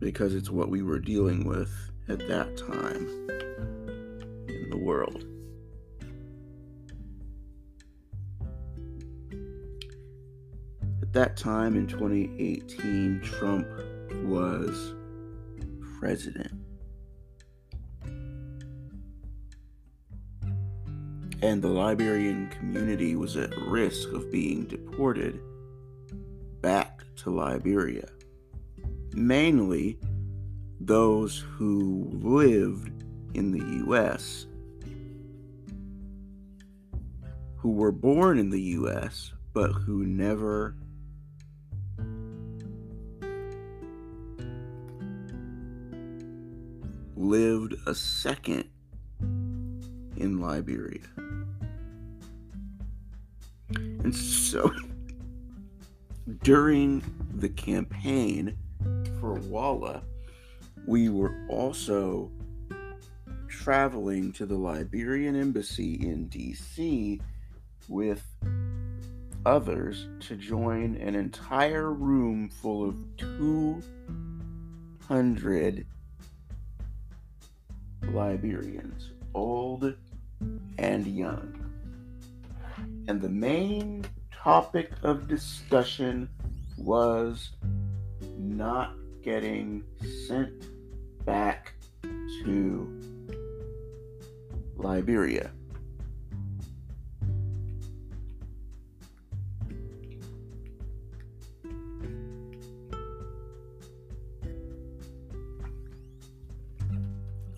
because 0.00 0.34
it's 0.34 0.50
what 0.50 0.70
we 0.70 0.82
were 0.82 0.98
dealing 0.98 1.44
with 1.44 1.70
at 2.08 2.18
that 2.26 2.56
time 2.56 3.06
in 4.48 4.70
the 4.70 4.76
world. 4.76 5.24
That 11.14 11.36
time 11.36 11.76
in 11.76 11.86
2018, 11.86 13.20
Trump 13.22 13.68
was 14.24 14.94
president. 16.00 16.52
And 21.40 21.62
the 21.62 21.68
Liberian 21.68 22.48
community 22.48 23.14
was 23.14 23.36
at 23.36 23.56
risk 23.58 24.10
of 24.10 24.32
being 24.32 24.64
deported 24.64 25.40
back 26.60 27.04
to 27.16 27.30
Liberia. 27.30 28.08
Mainly 29.12 30.00
those 30.80 31.38
who 31.38 32.10
lived 32.12 33.04
in 33.34 33.52
the 33.52 33.86
US, 33.86 34.46
who 37.56 37.70
were 37.70 37.92
born 37.92 38.36
in 38.36 38.50
the 38.50 38.60
US, 38.60 39.32
but 39.52 39.70
who 39.70 40.04
never 40.04 40.74
lived 47.24 47.74
a 47.86 47.94
second 47.94 48.64
in 50.16 50.40
Liberia. 50.40 51.00
And 53.70 54.14
so 54.14 54.70
during 56.42 57.02
the 57.36 57.48
campaign 57.48 58.58
for 59.18 59.34
Wala, 59.34 60.02
we 60.86 61.08
were 61.08 61.34
also 61.48 62.30
traveling 63.48 64.30
to 64.32 64.44
the 64.44 64.56
Liberian 64.56 65.34
embassy 65.34 65.94
in 65.94 66.28
DC 66.28 67.22
with 67.88 68.22
others 69.46 70.08
to 70.20 70.36
join 70.36 70.96
an 70.96 71.14
entire 71.14 71.90
room 71.90 72.50
full 72.50 72.86
of 72.86 72.94
200 73.16 75.86
Liberians, 78.12 79.10
old 79.34 79.94
and 80.78 81.06
young. 81.06 81.60
And 83.08 83.20
the 83.20 83.28
main 83.28 84.04
topic 84.32 84.92
of 85.02 85.28
discussion 85.28 86.28
was 86.78 87.50
not 88.38 88.94
getting 89.22 89.84
sent 90.26 90.66
back 91.24 91.72
to 92.02 93.00
Liberia. 94.76 95.50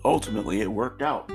Ultimately, 0.07 0.61
it 0.61 0.71
worked 0.71 1.01
out. 1.01 1.27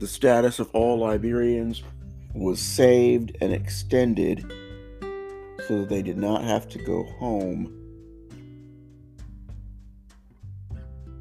The 0.00 0.06
status 0.08 0.58
of 0.58 0.68
all 0.72 0.98
Liberians 0.98 1.84
was 2.34 2.58
saved 2.58 3.36
and 3.40 3.52
extended 3.52 4.40
so 5.68 5.78
that 5.78 5.88
they 5.88 6.02
did 6.02 6.18
not 6.18 6.42
have 6.42 6.68
to 6.70 6.78
go 6.80 7.04
home 7.04 7.72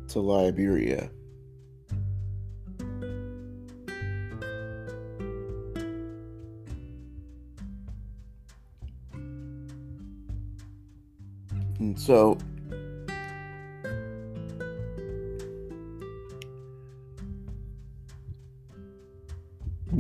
to 0.07 0.19
Liberia. 0.19 1.11
And 11.77 11.99
so 11.99 12.39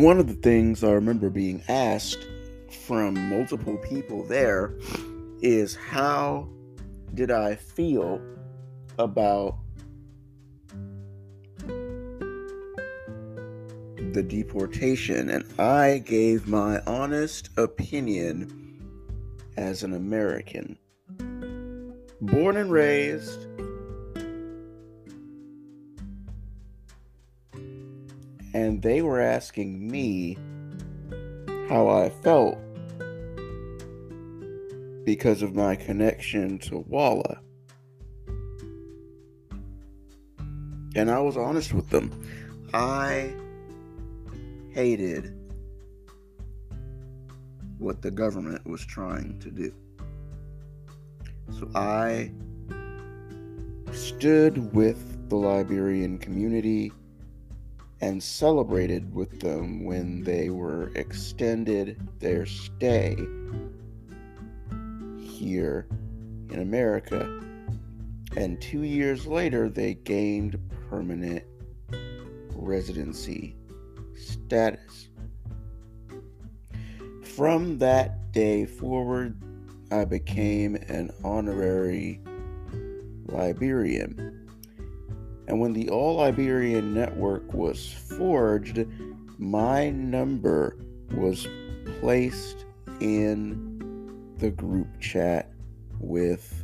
one 0.03 0.19
of 0.19 0.27
the 0.27 0.33
things 0.33 0.83
I 0.83 0.91
remember 0.91 1.29
being 1.29 1.63
asked 1.69 2.27
from 2.85 3.13
multiple 3.29 3.77
people 3.77 4.25
there 4.25 4.73
is 5.41 5.77
how 5.77 6.49
did 7.13 7.31
I 7.31 7.55
feel 7.55 8.19
about 8.99 9.55
the 14.11 14.21
deportation? 14.27 15.29
And 15.29 15.45
I 15.57 15.99
gave 15.99 16.49
my 16.49 16.81
honest 16.81 17.47
opinion 17.55 18.83
as 19.55 19.83
an 19.83 19.93
American. 19.93 20.77
Born 22.19 22.57
and 22.57 22.69
raised 22.69 23.47
and 28.73 28.81
they 28.81 29.03
were 29.03 29.21
asking 29.21 29.87
me 29.87 30.35
how 31.69 31.87
I 31.87 32.09
felt 32.09 32.57
because 35.05 35.43
of 35.43 35.53
my 35.53 35.75
connection 35.75 36.57
to 36.57 36.83
Wala. 36.87 37.39
And 40.95 41.11
I 41.11 41.19
was 41.19 41.37
honest 41.37 41.71
with 41.71 41.87
them. 41.91 42.09
I 42.73 43.35
hated 44.71 45.37
what 47.77 48.01
the 48.01 48.09
government 48.09 48.65
was 48.65 48.83
trying 48.83 49.37
to 49.41 49.51
do. 49.51 49.71
So 51.59 51.69
I 51.75 52.31
stood 53.91 54.73
with 54.73 55.29
the 55.29 55.35
Liberian 55.35 56.17
community 56.17 56.91
and 58.03 58.21
celebrated 58.21 59.15
with 59.15 59.39
them 59.39 59.85
when 59.85 60.25
they 60.25 60.49
were 60.49 60.91
extended 60.95 61.97
their 62.19 62.45
stay 62.45 63.15
here 65.21 65.87
in 66.49 66.59
America. 66.59 67.39
And 68.35 68.61
two 68.61 68.81
years 68.81 69.25
later, 69.25 69.69
they 69.69 69.93
gained 69.93 70.59
permanent 70.89 71.45
residency 72.49 73.55
status. 74.17 75.07
From 77.23 77.77
that 77.77 78.33
day 78.33 78.65
forward, 78.65 79.41
I 79.91 80.03
became 80.03 80.75
an 80.75 81.09
honorary 81.23 82.19
Liberian. 83.27 84.32
And 85.47 85.59
when 85.59 85.73
the 85.73 85.89
All 85.89 86.15
Liberian 86.15 86.93
Network 86.93 87.53
was 87.53 87.91
forged, 87.91 88.85
my 89.37 89.89
number 89.89 90.77
was 91.11 91.47
placed 91.99 92.65
in 92.99 94.33
the 94.37 94.51
group 94.51 94.87
chat 94.99 95.51
with 95.99 96.63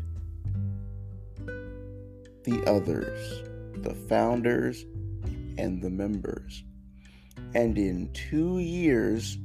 the 2.43 2.63
others, 2.65 3.43
the 3.83 3.93
founders, 3.93 4.85
and 5.57 5.81
the 5.81 5.89
members. 5.89 6.63
And 7.53 7.77
in 7.77 8.11
two 8.13 8.59
years, 8.59 9.37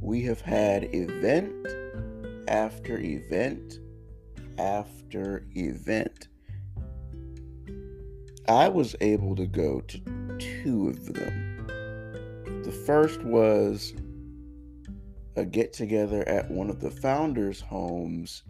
we 0.00 0.22
have 0.24 0.40
had 0.40 0.94
event 0.94 1.52
after 2.48 2.98
event 2.98 3.78
after 4.58 5.46
event. 5.54 6.28
I 8.50 8.68
was 8.68 8.96
able 9.00 9.36
to 9.36 9.46
go 9.46 9.80
to 9.80 10.36
two 10.40 10.88
of 10.88 11.06
them. 11.06 11.68
The 12.64 12.72
first 12.84 13.22
was 13.22 13.94
a 15.36 15.44
get 15.44 15.72
together 15.72 16.28
at 16.28 16.50
one 16.50 16.68
of 16.68 16.80
the 16.80 16.90
founders' 16.90 17.60
homes 17.60 18.42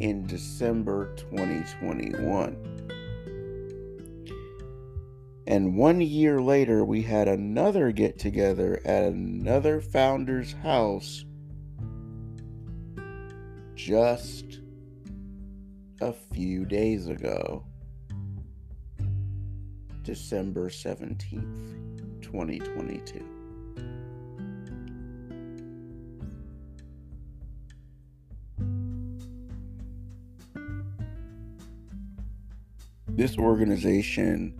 in 0.00 0.26
December 0.26 1.14
2021. 1.16 2.56
And 5.46 5.76
one 5.76 6.00
year 6.00 6.40
later, 6.40 6.82
we 6.82 7.02
had 7.02 7.28
another 7.28 7.92
get 7.92 8.18
together 8.18 8.80
at 8.86 9.02
another 9.02 9.82
founder's 9.82 10.54
house 10.54 11.26
just 13.74 14.60
a 16.00 16.14
few 16.14 16.64
days 16.64 17.06
ago. 17.08 17.66
December 20.02 20.68
17th, 20.68 22.22
2022. 22.22 23.24
This 33.08 33.36
organization 33.38 34.54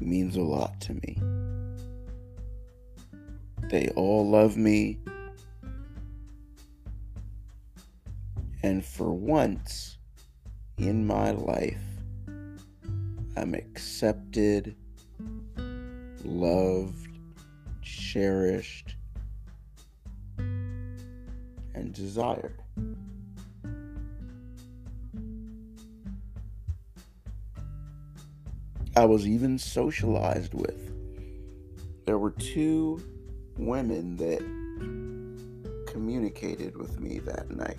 means 0.00 0.36
a 0.36 0.42
lot 0.42 0.80
to 0.80 0.94
me. 0.94 1.16
They 3.70 3.88
all 3.94 4.28
love 4.28 4.56
me. 4.56 4.98
And 8.62 8.84
for 8.84 9.14
once 9.14 9.98
in 10.76 11.06
my 11.06 11.30
life, 11.30 11.89
I'm 13.36 13.54
accepted, 13.54 14.76
loved, 16.24 17.08
cherished, 17.82 18.96
and 20.38 21.92
desired. 21.92 22.60
I 28.96 29.04
was 29.04 29.26
even 29.26 29.58
socialized 29.58 30.52
with. 30.52 30.92
There 32.04 32.18
were 32.18 32.32
two 32.32 33.00
women 33.56 34.16
that 34.16 34.40
communicated 35.86 36.76
with 36.76 37.00
me 37.00 37.20
that 37.20 37.50
night. 37.50 37.78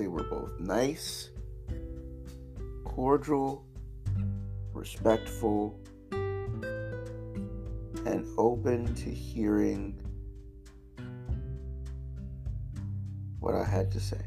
They 0.00 0.08
were 0.08 0.22
both 0.22 0.58
nice, 0.58 1.28
cordial, 2.86 3.66
respectful, 4.72 5.78
and 8.06 8.24
open 8.38 8.94
to 8.94 9.10
hearing 9.10 10.00
what 13.40 13.54
I 13.54 13.62
had 13.62 13.90
to 13.90 14.00
say. 14.00 14.24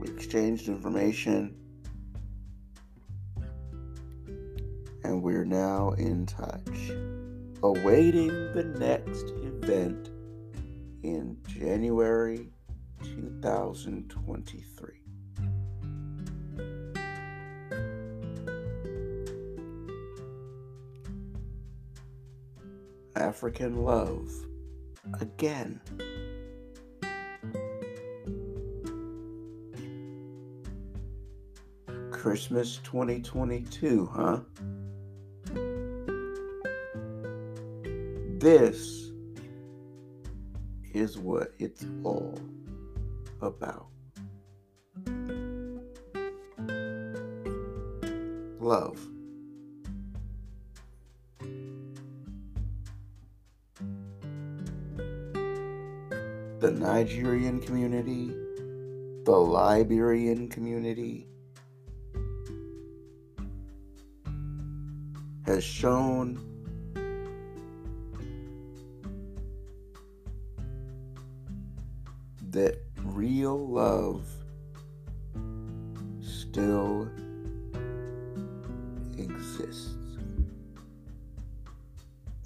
We 0.00 0.08
exchanged 0.08 0.66
information, 0.66 1.54
and 5.04 5.22
we're 5.22 5.44
now 5.44 5.92
in 5.92 6.26
touch, 6.26 6.90
awaiting 7.62 8.26
the 8.54 8.64
next 8.64 9.30
event 9.44 10.09
in 11.02 11.36
January 11.46 12.48
2023. 13.02 15.00
African 23.16 23.84
love 23.84 24.30
again. 25.20 25.80
Christmas 32.10 32.78
2022, 32.84 34.10
huh? 34.12 34.40
This 38.38 38.99
is 41.00 41.16
what 41.16 41.54
it's 41.58 41.86
all 42.04 42.38
about. 43.40 43.86
Love. 48.60 48.98
The 56.58 56.70
Nigerian 56.70 57.60
community, 57.60 58.34
the 59.24 59.32
Liberian 59.32 60.48
community, 60.48 61.26
has 65.46 65.64
shown 65.64 66.49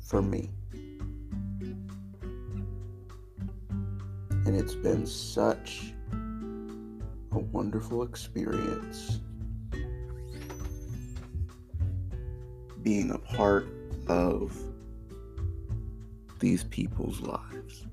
for 0.04 0.22
me. 0.22 0.50
And 4.46 4.54
it's 4.54 4.74
been 4.74 5.06
such 5.06 5.92
a 7.32 7.38
wonderful 7.38 8.02
experience 8.02 9.20
being 12.82 13.10
a 13.10 13.18
part 13.18 13.66
of 14.08 14.56
these 16.38 16.64
people's 16.64 17.20
lives. 17.22 17.86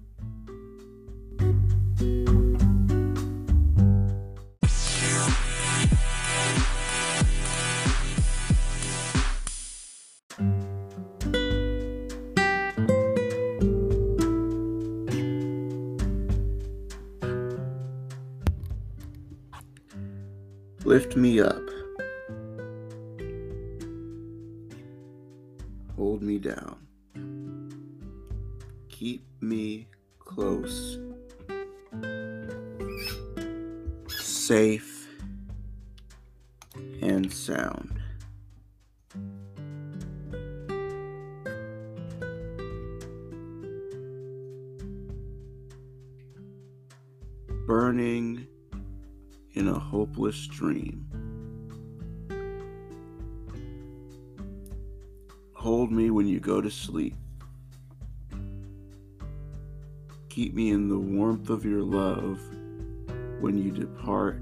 Love 62.31 63.41
when 63.41 63.57
you 63.57 63.71
depart. 63.71 64.41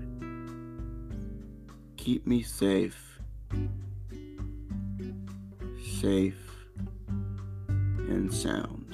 Keep 1.98 2.26
me 2.26 2.42
safe, 2.42 3.20
safe 6.00 6.36
and 7.68 8.34
sound. 8.34 8.86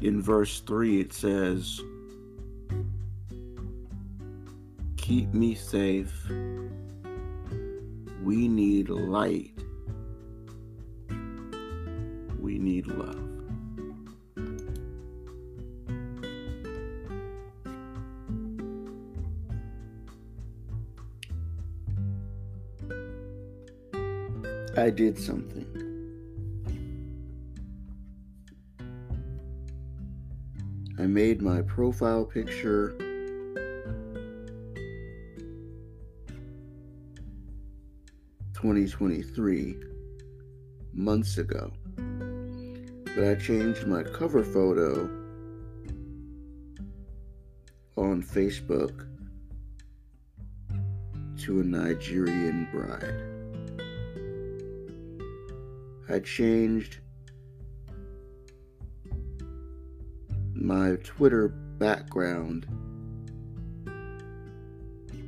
in 0.00 0.22
verse 0.22 0.60
3 0.60 1.00
it 1.00 1.12
says 1.12 1.80
keep 4.96 5.34
me 5.34 5.56
safe 5.56 6.30
we 8.28 8.46
need 8.46 8.90
light. 8.90 9.54
We 12.38 12.58
need 12.58 12.86
love. 12.86 13.16
I 24.76 24.90
did 24.90 25.18
something. 25.18 25.64
I 30.98 31.06
made 31.06 31.40
my 31.40 31.62
profile 31.62 32.26
picture 32.26 33.07
twenty 38.60 38.88
twenty 38.88 39.22
three 39.22 39.76
months 40.92 41.38
ago. 41.38 41.70
But 41.94 43.24
I 43.24 43.36
changed 43.36 43.86
my 43.86 44.02
cover 44.02 44.42
photo 44.42 45.04
on 47.96 48.20
Facebook 48.20 49.06
to 51.42 51.60
a 51.60 51.62
Nigerian 51.62 52.66
bride. 52.72 53.22
I 56.12 56.18
changed 56.18 56.98
my 60.52 60.96
Twitter 61.04 61.46
background 61.46 62.66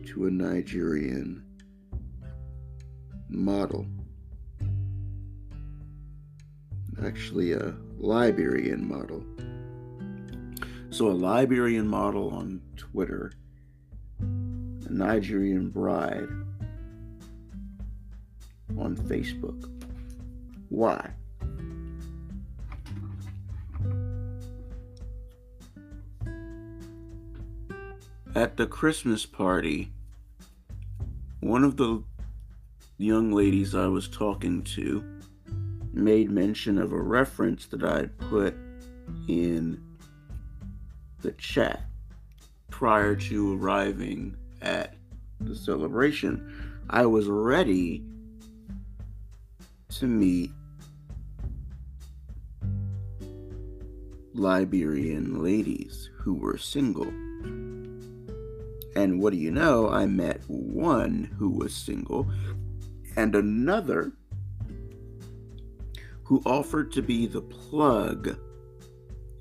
to 0.06 0.26
a 0.26 0.30
Nigerian 0.32 1.44
model. 3.30 3.86
Actually, 7.04 7.52
a 7.52 7.74
Liberian 7.98 8.86
model. 8.86 9.24
So, 10.90 11.08
a 11.08 11.12
Liberian 11.12 11.86
model 11.86 12.30
on 12.30 12.60
Twitter, 12.76 13.32
a 14.20 14.92
Nigerian 14.92 15.70
bride 15.70 16.28
on 18.76 18.96
Facebook. 18.96 19.70
Why? 20.68 21.10
at 28.34 28.56
the 28.56 28.66
Christmas 28.66 29.26
party, 29.26 29.92
one 31.40 31.64
of 31.64 31.76
the 31.76 32.02
young 33.01 33.32
ladies 33.32 33.74
I 33.74 33.86
was 33.86 34.09
talking 34.09 34.62
to 34.62 35.03
made 35.90 36.30
mention 36.30 36.76
of 36.76 36.92
a 36.92 37.01
reference 37.01 37.64
that 37.66 37.82
I 37.82 38.07
put 38.28 38.55
in 39.26 39.82
the 41.22 41.32
chat 41.32 41.86
prior 42.68 43.16
to 43.16 43.59
arriving 43.59 44.36
at 44.61 44.96
the 45.40 45.57
celebration. 45.57 46.82
I 46.90 47.07
was 47.07 47.26
ready 47.26 48.05
to 49.94 50.07
meet 50.07 50.51
Liberian 54.34 55.42
ladies 55.42 56.11
who 56.18 56.34
were 56.34 56.59
single. 56.59 57.09
And 58.94 59.20
what 59.22 59.32
do 59.32 59.38
you 59.38 59.51
know? 59.51 59.88
I 59.88 60.05
met 60.05 60.42
one 60.46 61.34
who 61.38 61.48
was 61.48 61.74
single 61.74 62.30
and 63.16 63.34
another 63.34 64.12
who 66.24 66.42
offered 66.46 66.92
to 66.92 67.02
be 67.02 67.26
the 67.26 67.40
plug 67.40 68.38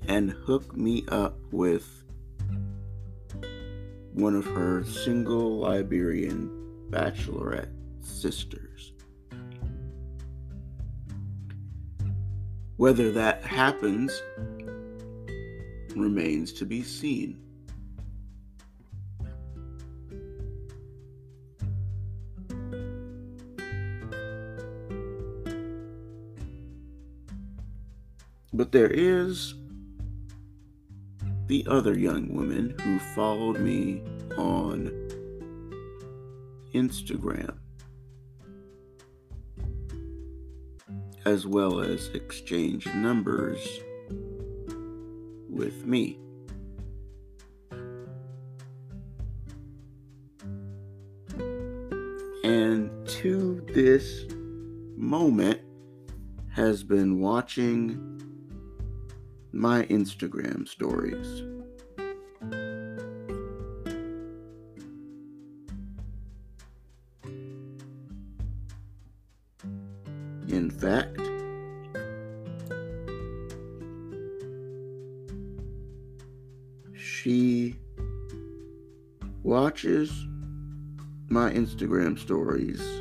and 0.08 0.30
hook 0.30 0.76
me 0.76 1.04
up 1.08 1.38
with 1.52 2.02
one 4.12 4.34
of 4.34 4.44
her 4.44 4.84
single 4.84 5.58
Liberian 5.58 6.50
bachelorette 6.90 7.70
sisters. 8.02 8.92
Whether 12.76 13.12
that 13.12 13.44
happens 13.44 14.20
remains 15.94 16.52
to 16.54 16.64
be 16.64 16.82
seen. 16.82 17.49
But 28.52 28.72
there 28.72 28.90
is 28.90 29.54
the 31.46 31.66
other 31.68 31.98
young 31.98 32.34
woman 32.34 32.76
who 32.80 32.98
followed 33.14 33.60
me 33.60 34.02
on 34.36 34.90
Instagram, 36.74 37.56
as 41.24 41.46
well 41.46 41.80
as 41.80 42.08
exchange 42.08 42.86
numbers 42.86 43.80
with 45.48 45.84
me. 45.86 46.18
And 52.44 52.90
to 53.08 53.64
this 53.74 54.24
moment 54.96 55.60
has 56.52 56.82
been 56.82 57.20
watching 57.20 58.09
my 59.60 59.82
Instagram 59.84 60.66
stories. 60.66 61.42
In 70.48 70.70
fact, 70.70 71.18
she 76.94 77.76
watches 79.42 80.10
my 81.28 81.52
Instagram 81.52 82.18
stories 82.18 82.99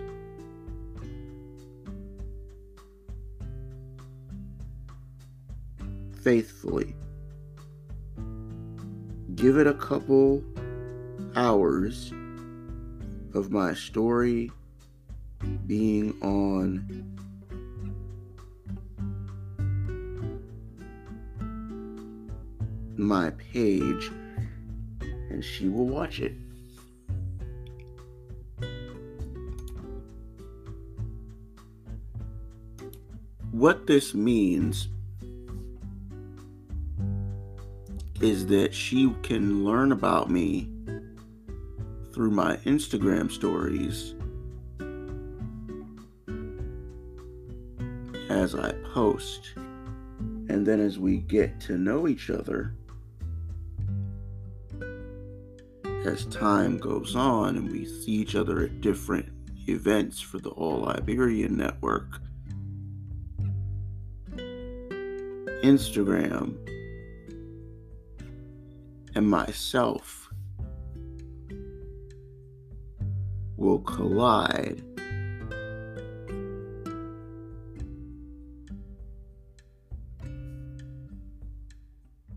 couple 9.89 10.43
hours 11.35 12.13
of 13.33 13.49
my 13.49 13.73
story 13.73 14.51
being 15.65 16.13
on 16.21 16.85
my 22.97 23.31
page 23.31 24.11
and 25.31 25.43
she 25.43 25.67
will 25.67 25.87
watch 25.87 26.19
it. 26.19 26.33
What 33.49 33.87
this 33.87 34.13
means 34.13 34.87
is 38.21 38.45
that 38.47 38.73
she 38.73 39.13
can 39.23 39.63
learn 39.63 39.91
about 39.91 40.29
me 40.29 40.69
through 42.13 42.31
my 42.31 42.57
Instagram 42.57 43.31
stories 43.31 44.13
as 48.29 48.55
I 48.55 48.73
post. 48.93 49.53
And 49.57 50.65
then 50.65 50.79
as 50.79 50.99
we 50.99 51.17
get 51.17 51.59
to 51.61 51.77
know 51.77 52.07
each 52.07 52.29
other, 52.29 52.73
as 56.05 56.25
time 56.25 56.77
goes 56.77 57.15
on 57.15 57.57
and 57.57 57.71
we 57.71 57.85
see 57.85 58.11
each 58.11 58.35
other 58.35 58.63
at 58.63 58.81
different 58.81 59.27
events 59.67 60.19
for 60.19 60.39
the 60.39 60.49
All 60.49 60.79
Liberian 60.79 61.55
Network, 61.55 62.21
Instagram, 65.63 66.57
and 69.19 69.29
myself 69.29 70.31
will 73.57 73.79
collide. 73.79 74.81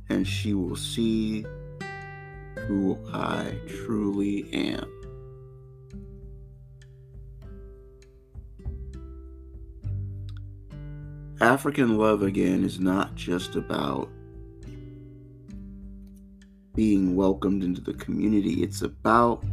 And 0.09 0.26
she 0.26 0.55
will 0.55 0.74
see 0.74 1.47
who 2.66 2.99
I 3.14 3.55
truly 3.68 4.53
am. 4.53 4.89
African 11.41 11.97
love 11.97 12.24
again 12.24 12.64
is 12.64 12.80
not 12.80 13.14
just 13.14 13.55
about 13.55 14.09
being 16.75 17.14
welcomed 17.14 17.62
into 17.62 17.81
the 17.81 17.95
community. 17.95 18.62
It's 18.62 18.83
about 18.83 19.45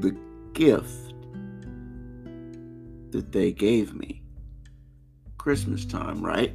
the 0.00 0.16
gift 0.52 1.14
that 3.10 3.32
they 3.32 3.52
gave 3.52 3.94
me. 3.94 4.22
Christmas 5.38 5.84
time, 5.84 6.24
right? 6.24 6.54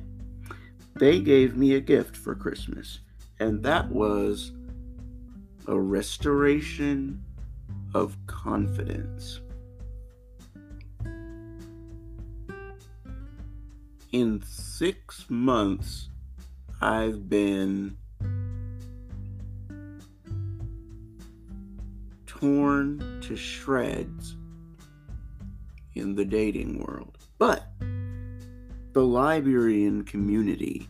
They 0.95 1.19
gave 1.21 1.55
me 1.55 1.75
a 1.75 1.79
gift 1.79 2.17
for 2.17 2.35
Christmas, 2.35 2.99
and 3.39 3.63
that 3.63 3.89
was 3.89 4.51
a 5.67 5.79
restoration 5.79 7.23
of 7.93 8.17
confidence. 8.27 9.39
In 14.11 14.41
six 14.43 15.25
months, 15.29 16.09
I've 16.81 17.27
been 17.29 17.97
torn 22.25 23.19
to 23.21 23.35
shreds 23.35 24.37
in 25.93 26.15
the 26.15 26.23
dating 26.23 26.79
world. 26.79 27.17
But 27.37 27.65
the 28.93 29.03
Liberian 29.03 30.03
community 30.03 30.87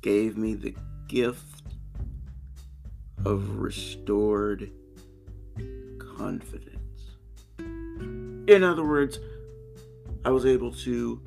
gave 0.00 0.38
me 0.38 0.54
the 0.54 0.74
gift 1.08 1.62
of 3.26 3.58
restored 3.58 4.70
confidence. 5.98 6.78
In 7.58 8.62
other 8.62 8.84
words, 8.84 9.18
I 10.24 10.30
was 10.30 10.46
able 10.46 10.72
to 10.72 11.20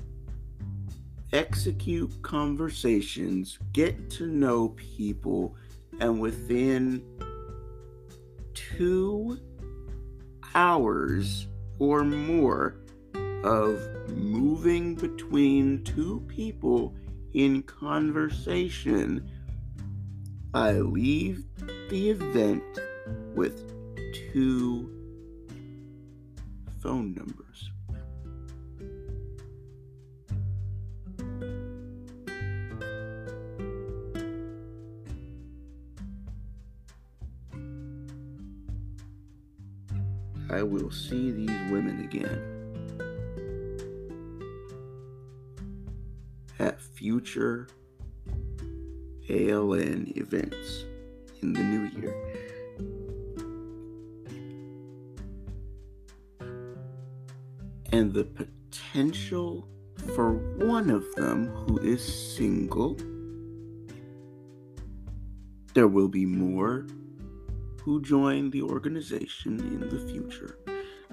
execute 1.33 2.21
conversations, 2.21 3.59
get 3.73 4.09
to 4.11 4.27
know 4.27 4.69
people, 4.69 5.55
and 5.99 6.19
within 6.19 7.03
two 8.53 9.39
hours 10.55 11.47
or 11.77 12.03
more 12.03 12.75
of 13.43 13.79
moving 14.09 14.95
between 14.95 15.83
two 15.83 16.23
people 16.27 16.95
in 17.33 17.63
conversation, 17.63 19.29
I 20.53 20.73
leave 20.73 21.43
the 21.89 22.09
event 22.09 22.63
with 23.35 23.71
two 24.33 24.89
phone 26.81 27.13
numbers. 27.13 27.68
I 40.49 40.63
will 40.63 40.89
see 40.89 41.31
these 41.31 41.71
women 41.71 42.01
again 42.01 42.59
at 46.59 46.81
future 46.81 47.67
ALN 49.29 50.17
events 50.17 50.85
in 51.41 51.53
the 51.53 51.61
new 51.61 51.85
year. 51.99 52.15
And 57.91 58.11
the 58.13 58.25
potential 58.25 59.67
for 60.15 60.33
one 60.33 60.89
of 60.89 61.05
them 61.15 61.47
who 61.47 61.77
is 61.79 62.01
single, 62.35 62.97
there 65.73 65.87
will 65.87 66.07
be 66.07 66.25
more 66.25 66.87
who 67.83 68.01
join 68.01 68.49
the 68.49 68.61
organization 68.61 69.59
in 69.59 69.89
the 69.89 69.99
future, 70.11 70.57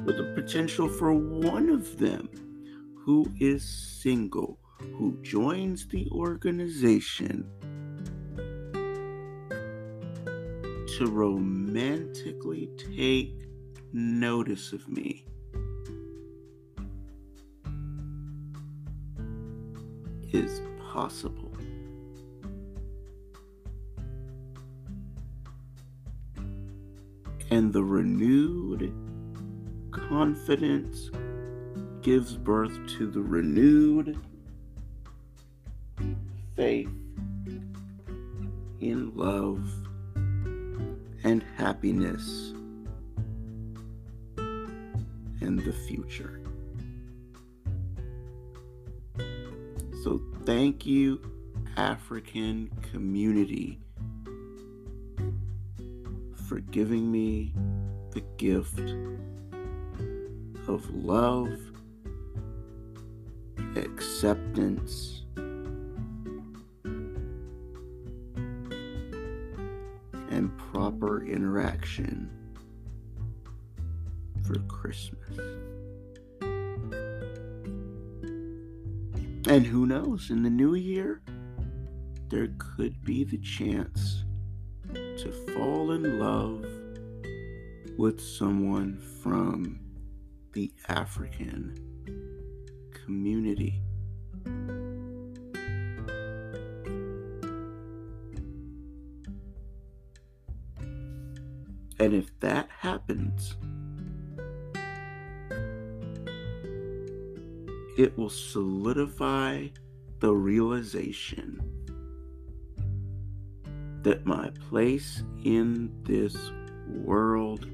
with 0.05 0.17
the 0.17 0.33
potential 0.35 0.89
for 0.89 1.13
one 1.13 1.69
of 1.69 1.99
them 1.99 2.29
who 2.97 3.27
is 3.39 3.65
single, 3.65 4.59
who 4.81 5.17
joins 5.23 5.87
the 5.89 6.09
organization 6.11 7.49
to 10.99 11.07
romantically 11.07 12.71
take 12.97 13.47
notice 13.93 14.73
of 14.73 14.89
me. 14.89 15.25
Is 20.33 20.61
possible. 20.93 21.46
And 27.51 27.73
the 27.73 27.85
renewed 27.85 28.93
confidence 29.91 31.11
gives 32.03 32.37
birth 32.37 32.79
to 32.99 33.11
the 33.11 33.21
renewed 33.21 34.19
faith 36.55 36.89
in 38.81 39.13
love 39.15 39.69
and 41.25 41.45
happiness 41.57 42.53
in 45.41 45.57
the 45.57 45.73
future. 45.87 46.41
So, 50.05 50.21
thank 50.45 50.87
you, 50.87 51.21
African 51.77 52.71
community, 52.93 53.81
for 56.49 56.61
giving 56.61 57.11
me 57.11 57.53
the 58.13 58.21
gift 58.37 58.79
of 60.69 60.89
love, 60.95 61.59
acceptance, 63.75 65.25
and 70.31 70.57
proper 70.73 71.25
interaction 71.25 72.31
for 74.47 74.61
Christmas. 74.69 75.39
And 79.49 79.65
who 79.65 79.87
knows, 79.87 80.31
in 80.31 80.43
the 80.43 80.51
new 80.51 80.75
year, 80.75 81.23
there 82.29 82.49
could 82.59 83.03
be 83.05 83.25
the 83.25 83.39
chance 83.39 84.26
to 85.27 85.33
fall 85.55 85.91
in 85.91 86.21
love 86.21 86.65
with 87.99 88.21
someone 88.21 88.97
from 89.23 89.81
the 90.53 90.73
African 90.89 91.75
community. 92.93 93.83
And 101.99 102.15
if 102.15 102.39
that 102.39 102.69
happens, 102.71 103.57
it 107.99 108.17
will 108.17 108.31
solidify 108.31 109.67
the 110.21 110.33
realization 110.33 111.66
that 114.07 114.25
my 114.25 114.49
place 114.71 115.25
in 115.43 115.91
this 116.05 116.37
world 116.87 117.67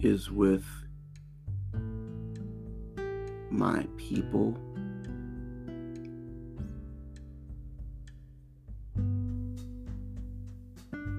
is 0.00 0.32
with 0.32 0.64
my 3.52 3.86
people. 3.96 4.58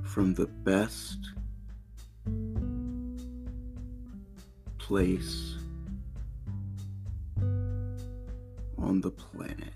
From 0.04 0.34
the 0.34 0.48
best 0.66 1.30
place 4.80 5.57
on 8.78 9.02
the 9.02 9.12
planet. 9.12 9.74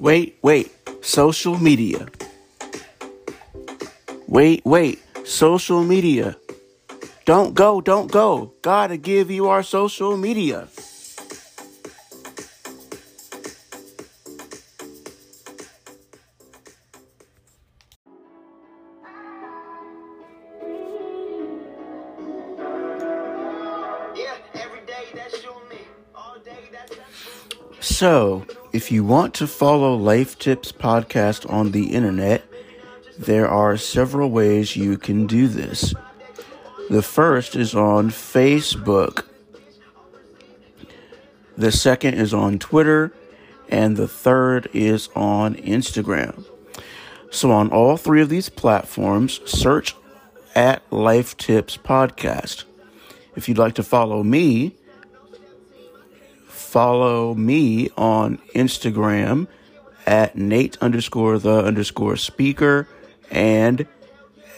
Wait, 0.00 0.38
wait, 0.40 0.72
social 1.04 1.58
media. 1.58 2.08
Wait, 4.26 4.64
wait, 4.64 4.98
social 5.24 5.84
media. 5.84 6.36
Don't 7.26 7.52
go, 7.52 7.80
don't 7.82 8.10
go. 8.10 8.54
Gotta 8.62 8.96
give 8.96 9.30
you 9.30 9.48
our 9.48 9.62
social 9.62 10.16
media. 10.16 10.68
So, 28.00 28.46
if 28.72 28.90
you 28.90 29.04
want 29.04 29.34
to 29.34 29.46
follow 29.46 29.94
Life 29.94 30.38
Tips 30.38 30.72
Podcast 30.72 31.44
on 31.52 31.72
the 31.72 31.92
internet, 31.92 32.42
there 33.18 33.46
are 33.46 33.76
several 33.76 34.30
ways 34.30 34.74
you 34.74 34.96
can 34.96 35.26
do 35.26 35.48
this. 35.48 35.92
The 36.88 37.02
first 37.02 37.54
is 37.56 37.74
on 37.74 38.08
Facebook, 38.08 39.26
the 41.58 41.70
second 41.70 42.14
is 42.14 42.32
on 42.32 42.58
Twitter, 42.58 43.12
and 43.68 43.98
the 43.98 44.08
third 44.08 44.70
is 44.72 45.10
on 45.14 45.56
Instagram. 45.56 46.46
So, 47.30 47.50
on 47.50 47.70
all 47.70 47.98
three 47.98 48.22
of 48.22 48.30
these 48.30 48.48
platforms, 48.48 49.42
search 49.44 49.94
at 50.54 50.90
Life 50.90 51.36
Tips 51.36 51.76
Podcast. 51.76 52.64
If 53.36 53.46
you'd 53.46 53.58
like 53.58 53.74
to 53.74 53.82
follow 53.82 54.22
me, 54.22 54.74
follow 56.60 57.34
me 57.34 57.90
on 57.96 58.38
Instagram 58.54 59.48
at 60.06 60.36
Nate 60.36 60.78
underscore 60.80 61.38
the 61.38 61.64
underscore 61.64 62.16
speaker 62.16 62.86
and 63.30 63.86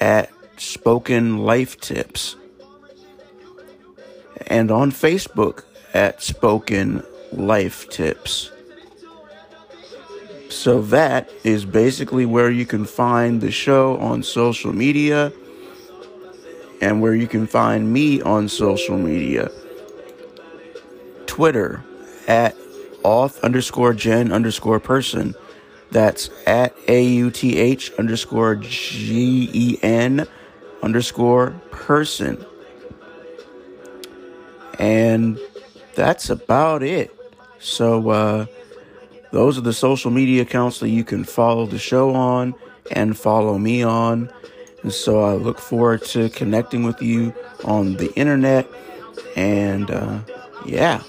at 0.00 0.30
Spoken 0.57 1.38
Life 1.38 1.80
Tips. 1.80 2.36
And 4.46 4.70
on 4.70 4.90
Facebook 4.90 5.64
at 5.94 6.22
Spoken 6.22 7.03
Life 7.32 7.88
Tips. 7.88 8.50
So 10.50 10.82
that 10.82 11.30
is 11.44 11.64
basically 11.64 12.26
where 12.26 12.50
you 12.50 12.66
can 12.66 12.84
find 12.84 13.40
the 13.40 13.50
show 13.50 13.96
on 13.96 14.22
social 14.22 14.72
media 14.72 15.32
and 16.82 17.00
where 17.00 17.14
you 17.14 17.26
can 17.26 17.46
find 17.46 17.92
me 17.92 18.20
on 18.20 18.48
social 18.48 18.98
media. 18.98 19.50
Twitter 21.26 21.82
at 22.28 22.56
auth 23.02 23.40
underscore 23.42 23.94
gen 23.94 24.32
underscore 24.32 24.80
person. 24.80 25.34
That's 25.90 26.30
at 26.46 26.74
A 26.88 27.04
U 27.04 27.30
T 27.30 27.58
H 27.58 27.92
underscore 27.98 28.56
G 28.56 29.50
E 29.52 29.78
N 29.82 30.26
underscore 30.82 31.50
person. 31.70 32.44
And 34.78 35.38
that's 35.94 36.30
about 36.30 36.82
it. 36.82 37.14
So, 37.58 38.08
uh, 38.08 38.46
those 39.32 39.56
are 39.56 39.62
the 39.62 39.72
social 39.72 40.10
media 40.10 40.42
accounts 40.42 40.80
that 40.80 40.90
you 40.90 41.04
can 41.04 41.24
follow 41.24 41.64
the 41.66 41.78
show 41.78 42.14
on 42.14 42.54
and 42.90 43.16
follow 43.16 43.56
me 43.58 43.82
on. 43.82 44.30
And 44.82 44.92
so 44.92 45.22
I 45.22 45.34
look 45.34 45.58
forward 45.58 46.04
to 46.06 46.28
connecting 46.28 46.84
with 46.84 47.00
you 47.00 47.34
on 47.64 47.96
the 47.96 48.12
internet. 48.14 48.68
And 49.36 49.90
uh, 49.90 50.18
yeah. 50.66 51.02